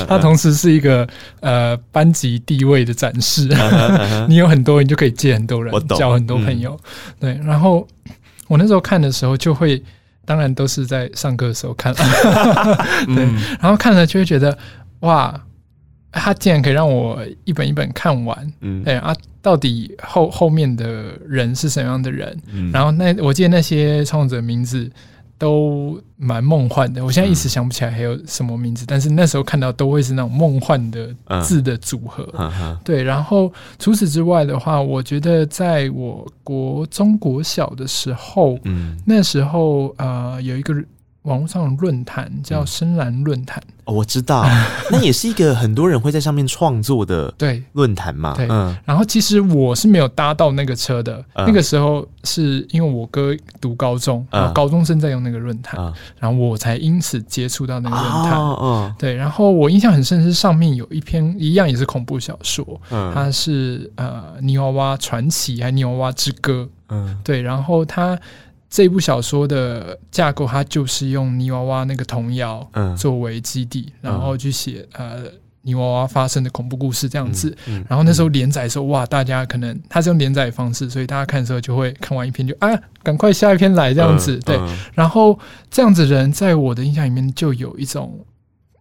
[0.08, 1.08] 它同时是一个
[1.40, 3.50] 呃班级地位的展示，
[4.30, 6.80] 你有很多人就可以借很多人，交很多朋友。
[7.20, 7.88] 对，然后
[8.48, 9.82] 我那时候看的时候就会，
[10.26, 11.92] 当然都是在上课的时候看，
[13.16, 13.26] 对，
[13.60, 14.56] 然后看了就会觉得
[15.00, 15.42] 哇。
[16.18, 22.38] 他竟然可以让我一本一本看完，嗯，哎啊，到底后后面的人是什么样的人？
[22.52, 24.92] 嗯，然后那我记得那些创作者名字
[25.38, 33.04] 都蛮梦幻的，我现在一时想不起来还有什么名字，嗯，但是那时候看到都会是那种梦幻的字的组合，嗯，对。
[33.04, 40.74] 然后除此之外的话，我觉得在我国中国小的时候，嗯，那时候呃有一个。
[41.28, 44.46] 网络上的论坛叫深蓝论坛，哦，我知道，
[44.90, 47.62] 那也是一个很多人会在上面创作的对。
[47.74, 55.80] 论坛嘛，对，嗯，然后其实我是没有搭到那个车的，那个时候是因为我哥读高中，然后高中生在用那个论坛，
[56.18, 68.18] 然后我才因此接触到那个论坛，嗯，对，然后我印象很深是上面有一篇一样也是恐怖小说，它是呃泥娃娃传奇还泥娃娃之歌，嗯，对，然后它。
[68.70, 75.24] 这部小说的架构，它就是用泥娃娃那个童谣作为基地，嗯、然后去写呃
[75.62, 77.50] 泥娃娃发生的恐怖故事这样子。
[77.66, 82.70] 嗯嗯、然后那时候连载的时候，哇，大家可能他是用连载的方式，所以大家看的时候就会看完一篇就啊，
[83.04, 84.36] 赶快下一篇来这样子。
[84.36, 85.40] 嗯、对，嗯、然后
[85.72, 88.20] 这样子人在我的印象里面就有一种，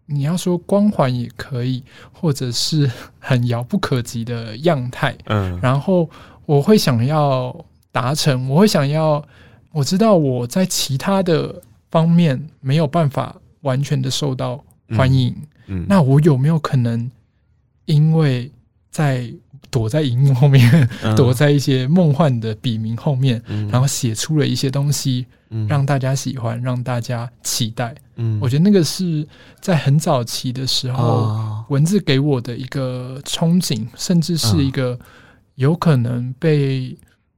[0.07, 5.17] 你要说光环也可以，或者是很遥不可及的样态。
[5.27, 6.11] 嗯，然后
[6.45, 9.25] 我会想要达成，我会想要。
[9.77, 14.65] 我知道我在其他的方面没有办法完全的受到
[14.97, 15.29] 欢迎，
[15.67, 17.11] 嗯，嗯，那我有没有可能
[17.85, 18.51] 因为
[18.91, 19.31] 在
[19.71, 29.29] 躲在荧幕后面，嗯、 躲在一些梦幻的笔名后面，嗯、然后写出了一些东西，嗯、让大家喜欢，让大家期待，嗯，我觉得那个是
[29.61, 34.99] 在很早期的时候，哦、文字给我的一个憧憬，甚至是一个
[35.57, 36.97] 有可能被。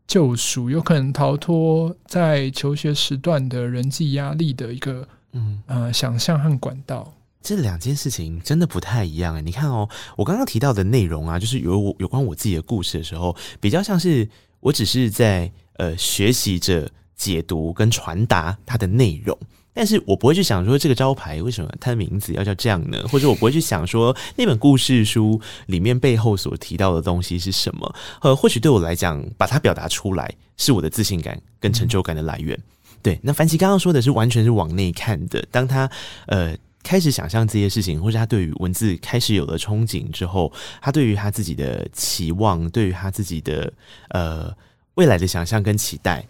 [0.08, 7.12] 救赎，有可能逃脱在求学时段的人际压力的一个嗯呃想象和管道。
[7.42, 14.28] 这两件事情真的不太一样哎，你看哦，我刚刚提到的内容啊，就是有我有关我自己的故事的时候，比较像是
[14.60, 19.38] 我只是在呃学习着解读跟传达它的内容。
[19.78, 23.00] 但是我不会去想说这个招牌为什么它的名字要叫这样呢？
[23.06, 27.94] 或者我不会去想说那本故事书里面背后所提到的东西是什么？
[28.20, 32.58] 呃，或许对我来讲，把它表达出来是我的自信感跟成就感的来源。
[33.00, 35.40] 对，那凡奇刚刚说的是完全是往内看的。
[35.52, 35.88] 当他
[36.26, 43.72] 呃开始想象这些事情，或者他对于文字开始有了憧憬之后，他对于他自己的期望，对于他自己的
[44.08, 44.52] 呃
[44.94, 46.26] 未来的想象跟期待。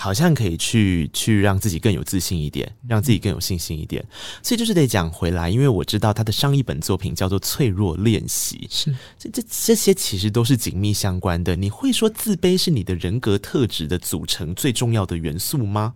[0.00, 4.04] 好像可以去去让自己更有自信一点，让自己更有信心一点，
[4.44, 11.56] 所以就是得讲回来，因为我知道他的上一本作品叫做《脆弱练习》，是这这这些其实都是紧密相关的。
[11.56, 15.94] 你会说自卑是你的人格特质的组成最重要的元素吗？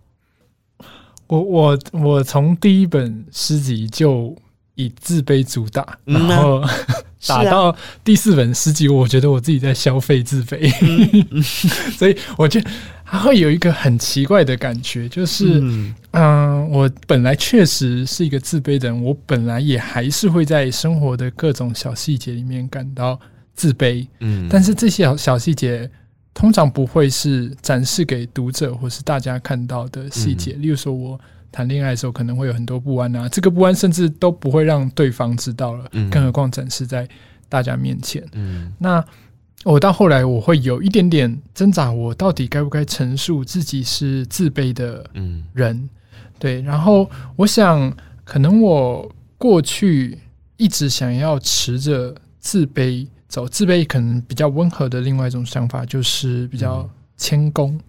[1.27, 4.35] 我我我从第一本诗集就
[4.75, 6.61] 以自卑主打，然后、
[7.25, 10.69] 打到第四本诗集，我觉得我自己在消费自卑，
[11.31, 11.41] 嗯、
[11.97, 12.69] 所以我觉得。
[13.13, 23.19] 他会有一个很奇怪的感觉，就是，嗯、呃，我本来确实是一个自卑的人，我本来也还是会在生活的各种小细节里面感到
[23.53, 25.87] 自卑，嗯，但是这些小小细节
[26.33, 31.19] 通常不会是展示给读者或是大家看到的细节，嗯、例如说我
[31.51, 37.07] 谈恋爱的时候可能会有很多不安啊，这个不安甚至都不会让对方知道了，嗯、更何况展示在
[37.47, 39.05] 大家面前，嗯，那。
[39.63, 45.05] 我到后来，我会有一点点挣扎，我到底该不该陈述自己是自卑的
[45.53, 45.75] 人？
[45.77, 45.89] 嗯、
[46.37, 47.95] 对，然后我想，
[48.25, 50.17] 可能我过去
[50.57, 57.79] 一直想要持着自卑走，自卑可能比较温和的另外一种想法就是比较谦恭，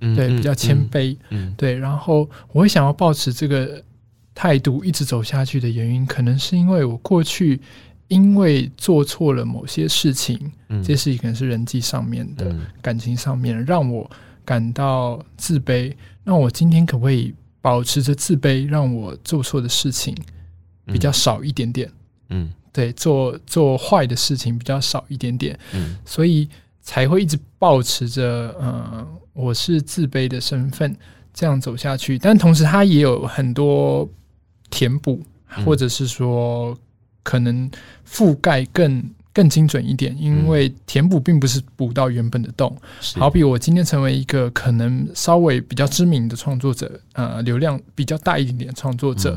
[0.00, 1.16] 嗯、对，比较谦卑，
[1.56, 3.82] 对，然后我会想要保持这个
[4.34, 7.60] 态度一直走下去的原因，可能是因为我过去。
[8.14, 14.08] 因为做错了某些事情，嗯、这些事情可能是人际上面的、嗯、感情上面，让我
[14.44, 15.92] 感到自卑。
[16.22, 20.16] 那我今天可不可以保持着自卑，让我做错的事情
[20.86, 21.90] 比较少一点点？
[22.28, 25.58] 嗯，对，做做坏的事情比较少一点点。
[25.72, 26.48] 嗯，所以
[26.80, 30.96] 才会一直保持着，嗯、呃，我是自卑的身份
[31.32, 32.16] 这样走下去。
[32.16, 34.08] 但同时，他也有很多
[34.70, 35.20] 填补，
[35.66, 36.78] 或者是说。
[37.24, 37.68] 可能
[38.08, 39.02] 覆盖更
[39.32, 42.72] 更精准一点，因为填补并不是补到原本的洞。
[43.16, 49.36] 好比我今天成为一个可能稍微比较知名的创作者，呃，流量比较大一点点的创作者，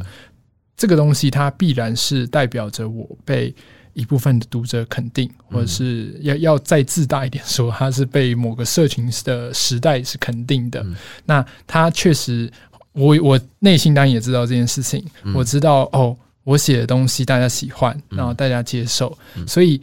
[0.75, 3.51] 这个东西它必然是代表着我被
[3.93, 10.85] 一部分的读者肯定，或者是要要再自大一点说，它是被某个社群的时代是肯定的。
[11.25, 12.51] 那它确实。
[12.93, 16.17] 我我内心当然也知道这件事情，嗯、我知道哦，
[16.47, 19.81] 我写的东西大家喜欢，然后大家接受，嗯、所以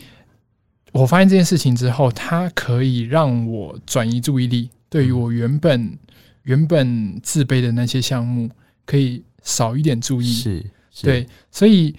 [0.92, 5.98] 我发现这件事情之后，它可以让我转移注意力，对于我原本、嗯、
[6.44, 8.48] 原本自卑的那些项目，
[8.86, 10.32] 可以少一点注意。
[10.32, 11.04] 是，是。
[11.04, 11.94] 对，所以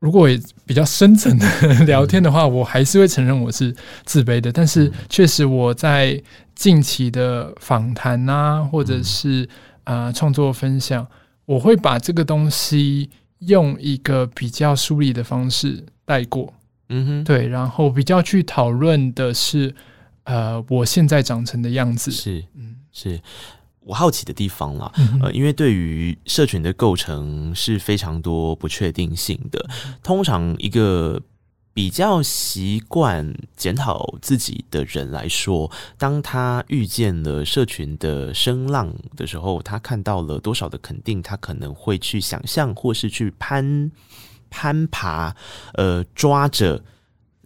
[0.00, 0.28] 如果
[0.66, 1.46] 比较深层的
[1.86, 3.72] 聊天的话，嗯、我还是会承认我是
[4.04, 6.20] 自卑的，但是确实我在
[6.56, 9.48] 近期的访谈啊，或者是、
[9.84, 11.06] 嗯啊，创作分享，
[11.44, 13.08] 我会把这个东西
[13.40, 16.52] 用一个比较梳理的方式带过，
[16.88, 19.74] 嗯哼，对，然后比较去讨论的是，
[20.24, 23.20] 呃，我现在长成的样子，是，嗯，是。
[23.80, 29.68] 我好奇的地方啦，嗯、呃，因为对于社群的构成是非常多不确定性的，
[30.02, 31.22] 通常一个。
[31.78, 43.92] 比较习惯检讨自己的人来说，当他遇见了社群的声浪的时候，他看到了多少的肯定，他可能会去想象，或是去攀
[44.50, 45.32] 攀爬，
[45.74, 46.82] 呃，抓着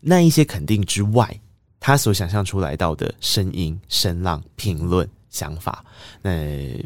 [0.01, 1.39] 那一些肯定之外，
[1.79, 5.07] 他所想象出来到的声音、声浪、评论。
[5.33, 5.83] 想法，
[6.21, 6.31] 那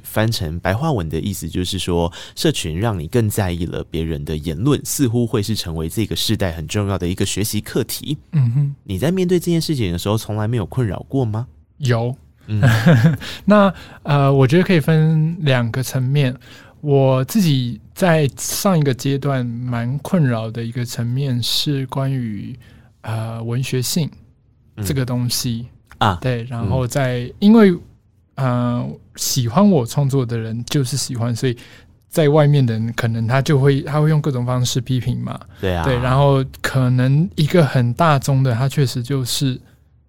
[0.04, 8.16] 翻成白话文的意思就是说，社群让你更在意了别人的言论，似乎会是成为这个时代很重要的一个学习课题。
[8.30, 11.48] 嗯哼，你在面对这件事情的时候，从来没有困扰过吗？
[11.78, 12.14] 有，
[12.46, 12.62] 嗯，
[13.44, 13.74] 那
[14.04, 16.32] 呃，我觉得可以分两个层面。
[16.80, 22.56] 我自己在上一个阶段蛮困扰的一个层面是关于
[23.00, 24.08] 呃文学性
[24.84, 25.66] 这个东西、
[25.98, 27.76] 嗯、啊，对，然后在、嗯、因为。
[28.36, 31.56] 嗯、呃，喜欢我创作的人就是喜欢，所以
[32.08, 35.38] 在外面的人可能他就会他会用各种方式批评嘛。
[35.60, 39.60] 对啊，对，然后可能一个很大众的，他确实就是，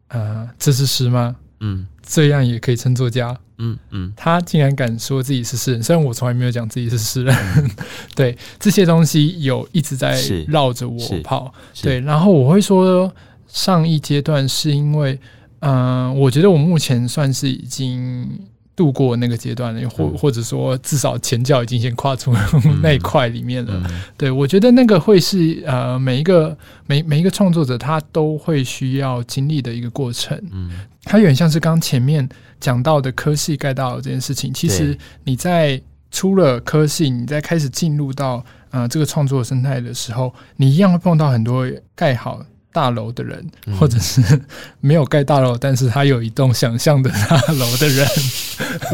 [0.09, 1.35] 呃，这是诗吗？
[1.59, 3.35] 嗯，这样也可以称作家。
[3.57, 7.35] 嗯嗯，他竟然敢说自己是诗人，虽然我从来没有讲自己是诗人。
[7.57, 7.69] 嗯、
[8.15, 11.53] 对，这些东西有一直在绕着我跑。
[11.81, 13.11] 对，然后我会说，
[13.47, 15.17] 上一阶段是因为。
[15.59, 18.29] 嗯、呃，我觉得我目前算是已经
[18.75, 22.31] 度过那个阶段了，或或者说至少前脚已经先跨出
[22.83, 23.73] 那一块里面了。
[23.73, 26.55] 嗯嗯、对，我觉得那个会是呃每一个
[26.85, 30.39] 每每一个创作者他都会需要经历的一个过程。
[30.51, 30.69] 嗯，
[31.03, 32.29] 它有点像是刚前面
[32.59, 34.53] 讲到的科系盖大楼这件事情。
[34.53, 35.81] 其实你在
[36.11, 42.45] 出了科系，你在开始进入到呃这个创作生态的时候，你一样会碰到很多盖好。
[42.71, 43.43] 大楼的人，
[43.79, 44.21] 或者是
[44.81, 48.07] 没有盖大楼，但是他有一栋想象的大楼的人，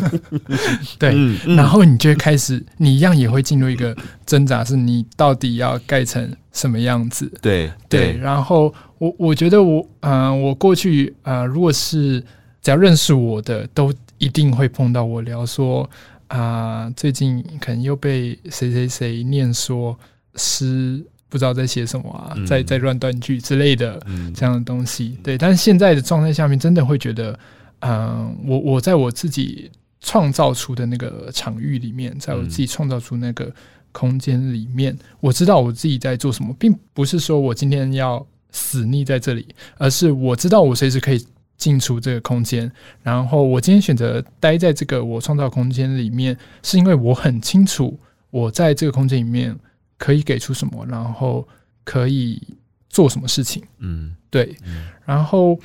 [0.97, 3.95] 对，然后你就会开始，你一样也会进入一个
[4.25, 7.29] 挣扎，是你到底要盖成什么样子？
[7.41, 12.23] 对对，然后我我觉得我，嗯、呃，我过去啊、呃，如果是
[12.61, 15.89] 只要认识我的，都一定会碰到我聊说
[16.27, 19.99] 啊、呃，最近可能又被谁谁谁念说
[20.35, 21.03] 诗。
[21.33, 23.99] 不知道在写什么啊，在在乱断句之类的
[24.35, 25.35] 这样的东西，对。
[25.35, 27.39] 但是现在的状态下面，真的会觉得，
[27.79, 33.51] 嗯，我我在我自己创造出的那个场域里面，在我自己创造出那个
[33.91, 39.47] 空间里面，我知道我自己在做什么，并不是说我今天要死腻在这里，
[39.79, 41.25] 而是我知道我随时可以
[41.57, 42.71] 进出这个空间。
[43.01, 49.57] 然后我今天选择待在这个我创造空间里面，是因为我很清楚我在这个空间里面。
[50.03, 51.47] 可以给出什么，然后
[51.85, 52.41] 可以
[52.89, 53.63] 做什么事情？
[53.77, 54.53] 嗯，对。
[54.65, 55.57] 嗯、然后，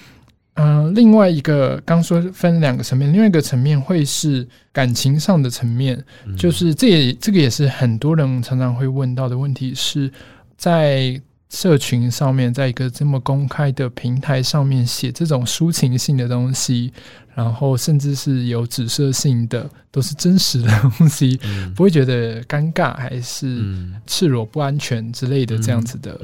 [0.55, 10.09] 嗯、呃，另外一个刚说分两个层面，另外一个层面会是感情上的层面，嗯、就是这也这个也是很多人常常会问到的问题，是
[10.57, 11.21] 在。
[11.51, 16.93] 社群上面，在一个这么公开的平台上面写这种抒情性的东西，
[17.35, 20.69] 然后甚至是有指涉性的，都是真实的
[20.99, 23.65] 东西，嗯、不会觉得尴尬还是
[24.07, 26.21] 赤裸不安全之类的这样子的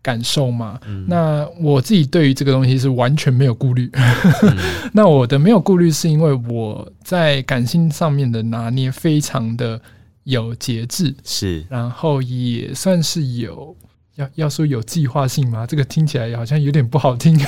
[0.00, 0.78] 感受吗？
[0.86, 3.90] 嗯嗯、那我自己对于这个东西是完全没有顾虑。
[3.94, 4.56] 嗯、
[4.94, 9.80] 那我的没有顾虑是因为我在感性上面的拿捏非常的
[10.22, 13.76] 有节制，是，然后也算是有。
[14.16, 15.66] 要要说有计划性吗？
[15.66, 17.38] 这个听起来好像有点不好听。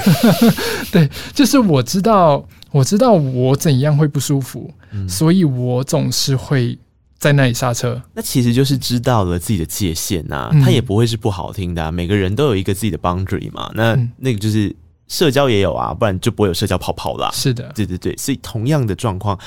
[0.90, 6.78] 对，就是我知道，我知道我怎样会不舒服，嗯、所以我总是会
[7.18, 8.00] 在那里刹车。
[8.14, 11.90] 那其实就是知道了自己的界限呐、啊，它、嗯、也不会是不好听的、啊。
[11.90, 14.74] 每个人都有一个自己的 boundary 嘛，那、嗯、那个就是
[15.08, 17.30] 社交也有啊，不然就不会有社交泡泡啦。
[17.32, 19.38] 是的，对对对，所以同样的状况，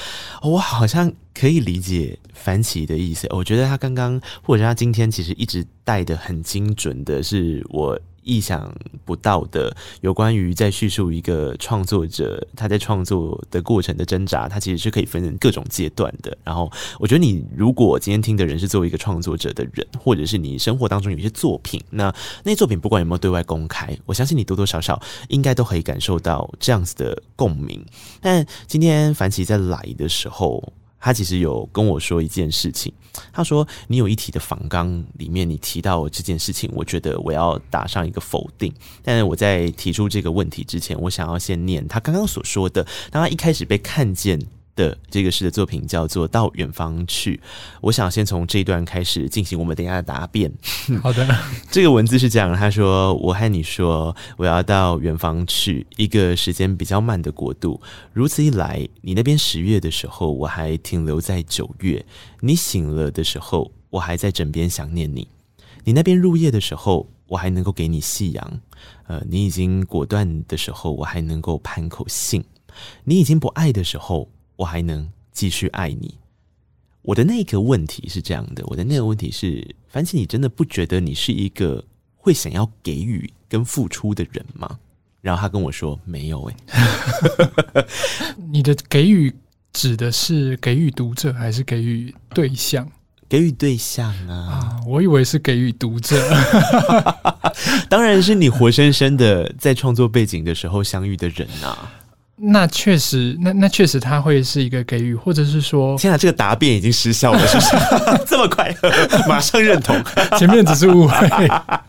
[0.41, 3.27] 我好像可以理解凡奇的意思。
[3.31, 7.99] 我觉得他刚刚或者他今天其实一直带的很精准的是我。
[8.27, 8.69] 意想
[9.05, 16.37] 不到的，有关于在叙述一个创作者他在创作的过程的挣扎，他其实是可以分成各种阶段的。
[16.43, 16.69] 然后，
[16.99, 22.13] 我觉得你如果今天听的人是作为一个创作者的人，或者是你生活当中有一些作品，那
[22.43, 27.83] 那些作品不管有没有对外公开，我相信你多多少少应该都可以感受到这样子的共鸣。
[28.19, 32.91] 但今天凡奇在来的时候，他其实有跟我说一件事情，
[33.31, 38.73] 他说：“你有一题的访纲里面，你提到这件事情，我觉得我要打上一个否定。
[39.03, 44.39] 但是我在提出这个问题之前，我想要先念他刚刚所说的，当他一开始被看见。”
[44.77, 47.35] 的这个诗的作品叫做《到远方去》，
[47.81, 50.49] 我想先从这一段开始进行我们等一下的答辩。
[51.01, 51.27] 好的，
[51.69, 57.81] 这个文字是这样，他说：“我和你说，我要到远方去，一个时间比较慢的国度。
[58.13, 61.99] 如此一来，你那边十月的时候，我还停留在九月；
[62.39, 65.27] 你醒了的时候，我还在枕边想念你；
[65.83, 68.61] 你那边入夜的时候，我还能够给你夕阳。
[69.07, 72.41] 呃，你已经果断的时候，我还能够盼口信；
[73.05, 76.15] 你已经不爱的时候。”我还能继续爱你。
[77.03, 81.81] 我的那个问题是这样的，我的那个问题是：凡琪，你真的不觉得你是一个
[82.17, 84.77] 会想要给予跟付出的人吗？
[85.21, 86.55] 然后他跟我说没有、欸。
[86.67, 87.85] 哎，
[88.51, 89.33] 你的给予
[89.71, 92.85] 指的是给予读者还是给予对象？
[93.29, 96.15] 给予对象啊，啊，我以为是给予读者。
[97.89, 101.91] 当然是你活生生的在创作背景的时候相遇的人啊。
[102.39, 107.75] 那确实，那那确实，他会是一个给予，或者是说，现在这个答辩已经失效了，是不是？
[108.29, 108.71] 这么快，
[109.27, 109.99] 马上认同，
[110.37, 111.27] 前面只是误会。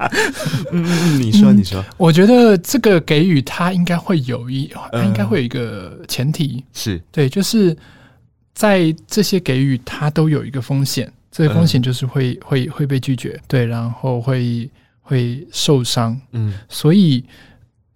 [0.72, 7.76] 嗯嗯，你说，你说，我觉得这个给予，他应该会有一，他应该会有一个前提，是对，就是
[8.54, 14.66] 在这些给予，他都有一个风险，这个风险就是会会会被拒绝，对，然后会
[15.02, 17.22] 会受伤，嗯，所以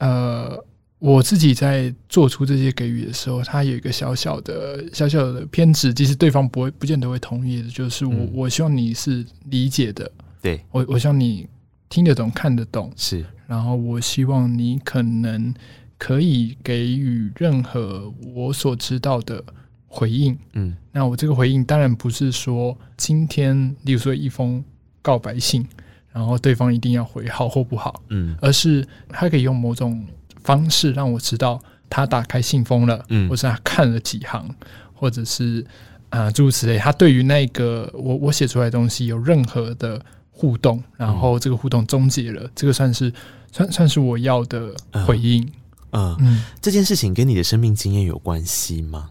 [0.01, 0.63] 呃。
[1.03, 10.09] 我自己在做出这些给予的时候，他有一个小小的、小小的偏执，即使对方不会、不见得会同意的，就是我，嗯、我希望你是理解的，
[10.41, 10.65] 对。
[10.71, 11.49] 我，我希望你
[11.89, 15.53] 听得懂、看得懂，是，然后我希望你可能
[15.99, 19.43] 可以给予任何我所知道的
[19.89, 24.65] 回应，嗯，那我这个回应当然不是说今天，例如说一封
[25.03, 25.67] 告白信，
[26.13, 30.01] 然后对方一定要回好或不好，嗯，而是他可以用某种。
[30.45, 34.49] 方式让我知道他打开信封了，嗯，或是他看了几行，
[34.95, 35.65] 或者是
[36.11, 43.13] 啊诸如此类，他对于那个我我写出来的东西有任何的互动，然后这个互动终结了，这个算是
[43.51, 44.75] 算算是我要的
[45.07, 45.47] 回应。
[45.91, 49.11] 嗯，嗯，这件事情跟你的生命经验有关系吗？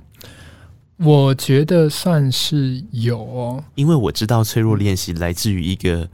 [0.98, 6.10] 我觉得算是有哦，因为我知道脆弱练习来自于一个。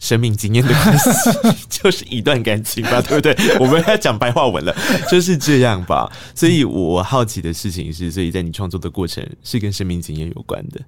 [0.00, 1.10] 生命经验的关系
[1.68, 3.36] 就是一段感情吧，对不对？
[3.60, 4.74] 我们要讲白话文了，
[5.10, 6.10] 就是这样吧。
[6.34, 10.80] 所以我好奇的事情是，所以在你创作的过程是跟生命经验有关的，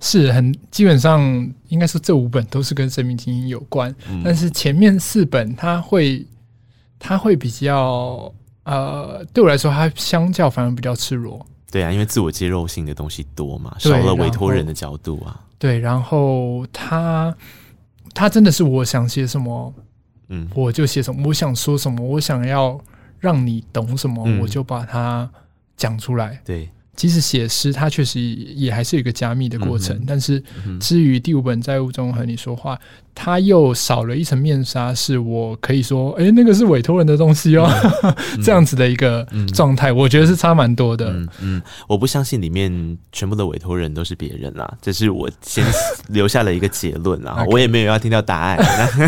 [0.00, 1.20] 是很基本上
[1.68, 6.26] 应该说这五本都是跟生命经验有关，嗯，但是前面四本它会
[6.98, 8.32] 它会比较
[8.64, 11.44] 呃，对我来说它相较反而比较赤裸。
[11.70, 15.38] 对啊，因为自我揭露性的东西多嘛，少了委托人的角度啊。
[15.58, 17.30] 对，然后它。
[17.30, 17.36] 他
[18.28, 19.74] 真的是我想写什么，
[20.28, 22.80] 嗯，我就写什么；我想说什么，我想要
[23.18, 25.28] 让你懂什么，嗯，我就把它
[25.76, 26.40] 讲出来。
[26.44, 26.68] 对。
[26.96, 29.96] 即使写诗，它确实也还是有一个加密的过程。
[29.96, 30.40] 嗯、但是，
[30.78, 32.78] 至于第五本在雾中和你说话，
[33.14, 37.68] 它又少了一层面纱，是我可以说，哎、欸，那个是委托人的东西哦，
[38.02, 41.10] 嗯、 这样子的一个状态，我觉得是差蛮多的。
[41.10, 45.64] 嗯嗯，我不相信里面全部的委托人都是别人啦，这是我先
[46.08, 47.44] 留下了一个结论啦。
[47.50, 48.58] 我也没有要听到答案。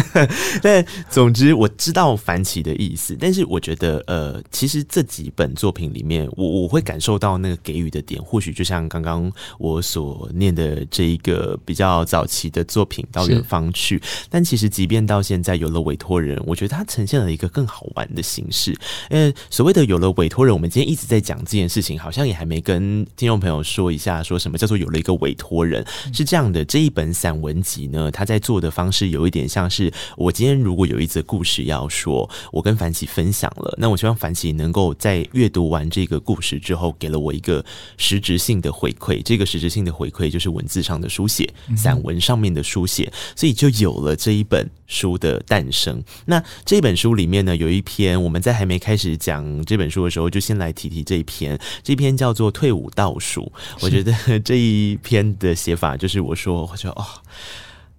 [0.60, 7.76] 但总之，我知道凡奇的意思，但是我觉得，呃，其实这几本作品里面，我我会感受到那个给。
[7.76, 14.02] 予的点，或许就像刚刚我所念的这一个比较早期的作品《到远方去》，趣。
[14.28, 18.76] 但其实，即便到现在有了委托人，我觉得它呈现了一个更好玩的形式。
[19.10, 25.84] 呃，所谓的有了委托人，我们今天一直在讲这件事情，好像也还没跟听众朋友说一下，说什么叫做有了一个委托人。
[26.12, 37.64] 是这样的，这一本散文集呢，它在做的方式有一点像是，我今天如果有一则故事要说，我跟凡奇分享了，那我希望凡奇能够在阅读完这个故事之后，给了我一个
[37.96, 39.22] 实质性的回馈。
[39.22, 46.02] 这个实质性的回馈就是文字上的书写，散文上面的书写，所以就有了这一本书的诞生。
[46.24, 51.58] 那这本书里面呢，有一篇我们在还没开始讲这本书的时候，就先来提提这一篇。
[51.82, 53.42] 这篇叫做《退伍倒数》，
[53.80, 57.04] 我觉得这一篇的写法就是我说，我说哦，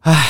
[0.02, 0.28] 唉，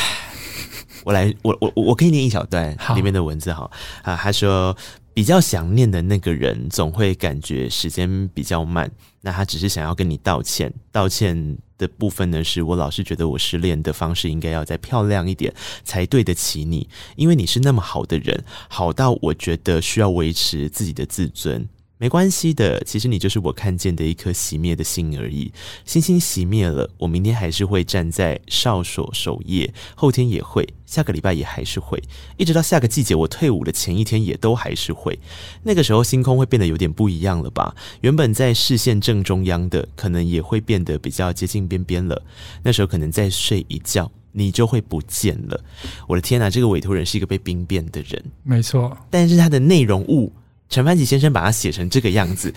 [1.04, 3.70] 我来，我我我可以念一小段里面的文字哈
[4.04, 4.76] 啊，他说。
[5.18, 8.92] 比较想念的那个人，总会感觉时间比较慢。
[9.22, 10.72] 那他只是想要跟你道歉。
[10.92, 15.52] 道歉的部分呢，是我老是觉得我失恋的方式应该要再漂亮一点，
[15.84, 16.88] 才对得起你。
[17.16, 21.68] 因为你是那么好的人，好到我觉得需要维持自己的自尊。
[22.00, 25.52] 没关系的，其实你就是我看见的一颗熄灭的星而已。
[25.84, 32.00] 星星熄灭了，我明天还是会站在哨所守夜，后天也会，下个礼拜也还是会，
[32.38, 35.18] 一直到下个季节我退伍的前一天也都还是会。
[35.64, 37.76] 那个时候星空会变得有点不一样了吧？
[38.02, 42.22] 原本在视线正中央的，可能也会变得比较接近边边了。
[42.62, 45.60] 那时候可能再睡一觉，你就会不见了。
[46.08, 50.32] 我的天哪，这个委托人是一个被兵变的人，没错，但是他的内容物。
[50.70, 52.54] 陈凡奇先生把它写成这个样子，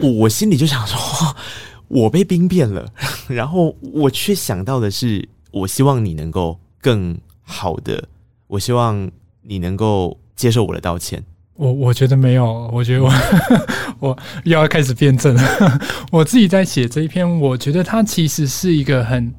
[0.00, 0.98] 我心里就想说，
[1.88, 2.92] 我被兵变了，
[3.28, 8.08] 然后我却想到的是，我希望你能够更好的，
[8.48, 9.10] 我希望
[9.42, 11.22] 你能够接受我的道歉。
[11.54, 13.12] 我我觉得没有，我觉得我
[14.00, 15.80] 我又要开始辩证了。
[16.10, 19.32] 我自己在写这一篇，我觉得它其实是一个很，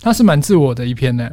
[0.00, 1.30] 它是蛮自我的一篇呢。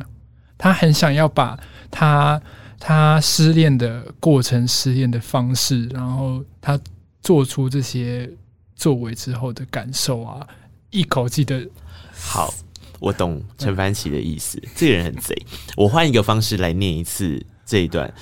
[0.57, 1.59] 他很想要把
[1.91, 2.41] 他。
[2.88, 6.79] 他失恋的过程、失恋的方式，然后他
[7.19, 8.29] 做出这些
[8.75, 10.47] 作为之后的感受啊，
[10.91, 11.67] 一口气的。
[12.13, 12.53] 好，
[12.99, 14.61] 我懂陈凡奇的意思。
[14.75, 15.36] 这个人很贼，
[15.75, 17.43] 我换一个方式来念一次。
[17.66, 18.13] 这一段，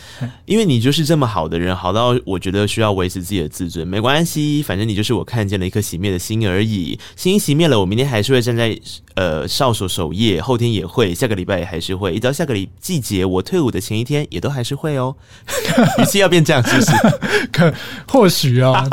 [0.46, 6.98] 因为你就是这么好的人，好到我觉得需要维持自己的自尊，没关系，反正你就是我看见了一颗熄灭的心而已。
[7.18, 8.80] 心熄灭了，我明天还是会站在
[9.16, 15.14] 呃哨所守夜，后天也会，下个礼拜也还是会，一直到下个礼季节，我退伍的前一天也都还是会哦。
[16.00, 16.92] 语气要变这样，是不是？
[17.52, 17.74] 可
[18.08, 18.88] 或许啊，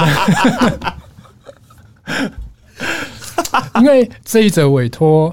[3.80, 5.32] 因为这一则委托，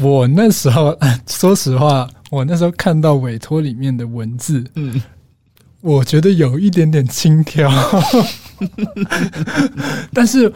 [0.00, 0.98] 我那时候
[1.28, 2.08] 说实话。
[2.30, 5.00] 我那时候看到委托里面的文字，嗯，
[5.80, 7.70] 我觉得有一点点轻佻，
[10.12, 10.52] 但是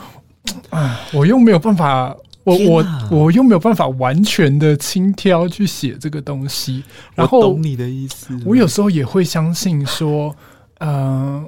[0.70, 6.82] 啊，我又没有办法，我我我又没有办法完全的轻佻去写这个东西。
[7.14, 8.36] 然后，我懂你的意思。
[8.44, 10.34] 我有时候也会相信说，
[10.78, 11.44] 嗯、呃，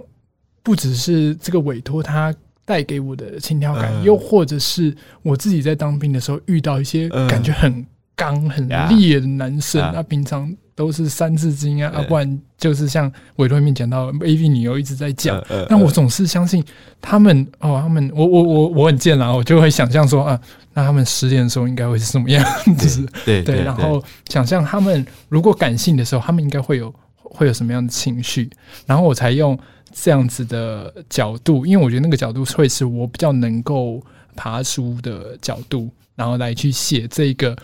[0.62, 2.32] 不只是这个委托他
[2.64, 7.84] 带给我的轻佻感，呃、又或者是我自己在当兵的时候遇到一些感觉很。
[8.14, 10.00] 刚很烈的男生，他、yeah.
[10.00, 16.64] 啊、平常都是三字经啊不然就是像委托里面讲到 AV 女优一直在讲，那、uh, uh, uh, 我总是相信
[17.00, 20.40] 他们哦，他们我我我我很贱啦，我就会想象说啊，
[20.72, 22.44] 那他们失恋的时候应该会是什么样
[22.76, 23.06] 子？
[23.24, 28.48] 对对，对，然后想象他们如果感性的时候，他们应该会有会有什么样的情绪，
[28.86, 29.58] 然后我才用
[29.92, 34.02] 这样子的角度，因为我觉得那个角度会是我比较能够
[34.36, 37.56] 爬书的角度，然后来去写这个。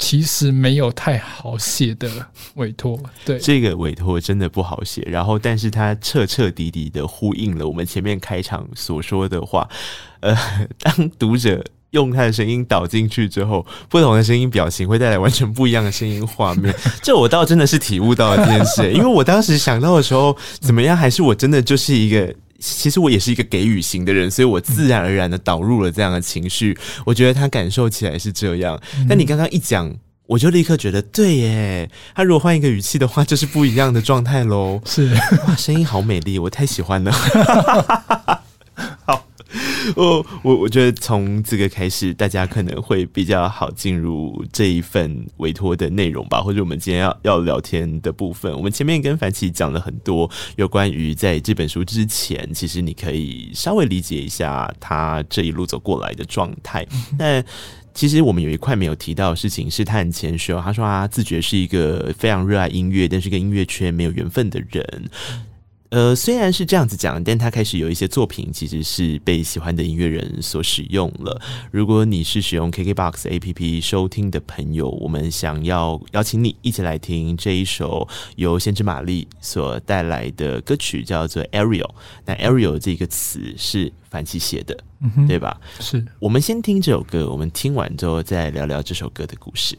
[0.00, 2.10] 其实没有太好写的
[2.54, 5.02] 委托，对这个委托真的不好写。
[5.02, 9.68] 然后，但是它彻彻底底的呼应了我们前面开场所说的话。
[10.20, 10.36] 呃，
[10.78, 16.74] 当读者用他的声音导进去之后，不同的声音表情会带来完全不一样的声音画面。
[17.02, 20.96] 这我倒真的是体悟到了这件事，因为我当时想到的时候，怎么样？
[20.96, 22.34] 还是我真的就是一个。
[22.60, 26.78] 其实我也是一个给予型的人，所以我自然而然的导入了这样的情绪。
[27.06, 29.94] 我觉得他感受起来是这样，但你刚刚一讲，
[30.26, 31.90] 我就立刻觉得对耶。
[32.14, 34.80] 他如果换一个语气的话，就是不一样的状态喽。
[34.84, 35.12] 是
[35.48, 37.12] 哇，声音好美丽，我太喜欢了。
[39.92, 40.02] 好。
[40.02, 48.52] 我我我觉得从这个开始，大家可能会比较好进入这一份委托的内容吧，或者我们今天要要聊天的部分。
[48.52, 56.86] 我们前面跟凡奇讲了很多有关于在这本书之前，其实你可以稍微理解一下他这一路走过来的状态。
[57.18, 57.44] 但
[57.92, 65.10] 其实我们有一块没有提到的事情，是他很谦虚，他说他自觉是一个非常热爱音乐，但是跟音乐圈没有缘分的人。
[65.90, 71.40] 呃，虽然是这样子讲，但他开始有一些作品其实是被喜欢的音乐人所使用了。
[71.72, 81.90] 如果你是使用 KKBOX APP 收听的朋友，我们想要邀请你一起来听这一首由先知玛丽所带来的歌曲，叫做 Ariel。
[82.24, 84.78] 那 Ariel 这个词是梵奇写的，
[85.26, 85.60] 对吧？
[85.80, 86.06] 是。
[86.20, 89.76] 我们先听这首歌，我们听完之后再聊聊这首歌的故事。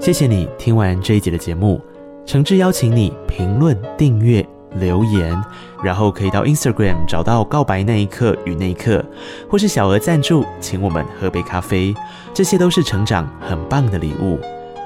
[0.00, 1.78] 谢谢你听完这一集的节目，
[2.24, 4.44] 诚挚邀请你评论、订阅、
[4.76, 5.38] 留言，
[5.84, 9.04] 然后可以到 Instagram 找到“告白那一刻与那一刻”，
[9.46, 11.94] 或是小额赞助，请我们喝杯咖啡，
[12.32, 14.38] 这些都是成长很棒的礼物。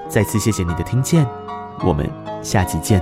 [0.08, 1.24] 再次谢谢你的听见，
[1.86, 2.10] 我们
[2.42, 3.00] 下集见。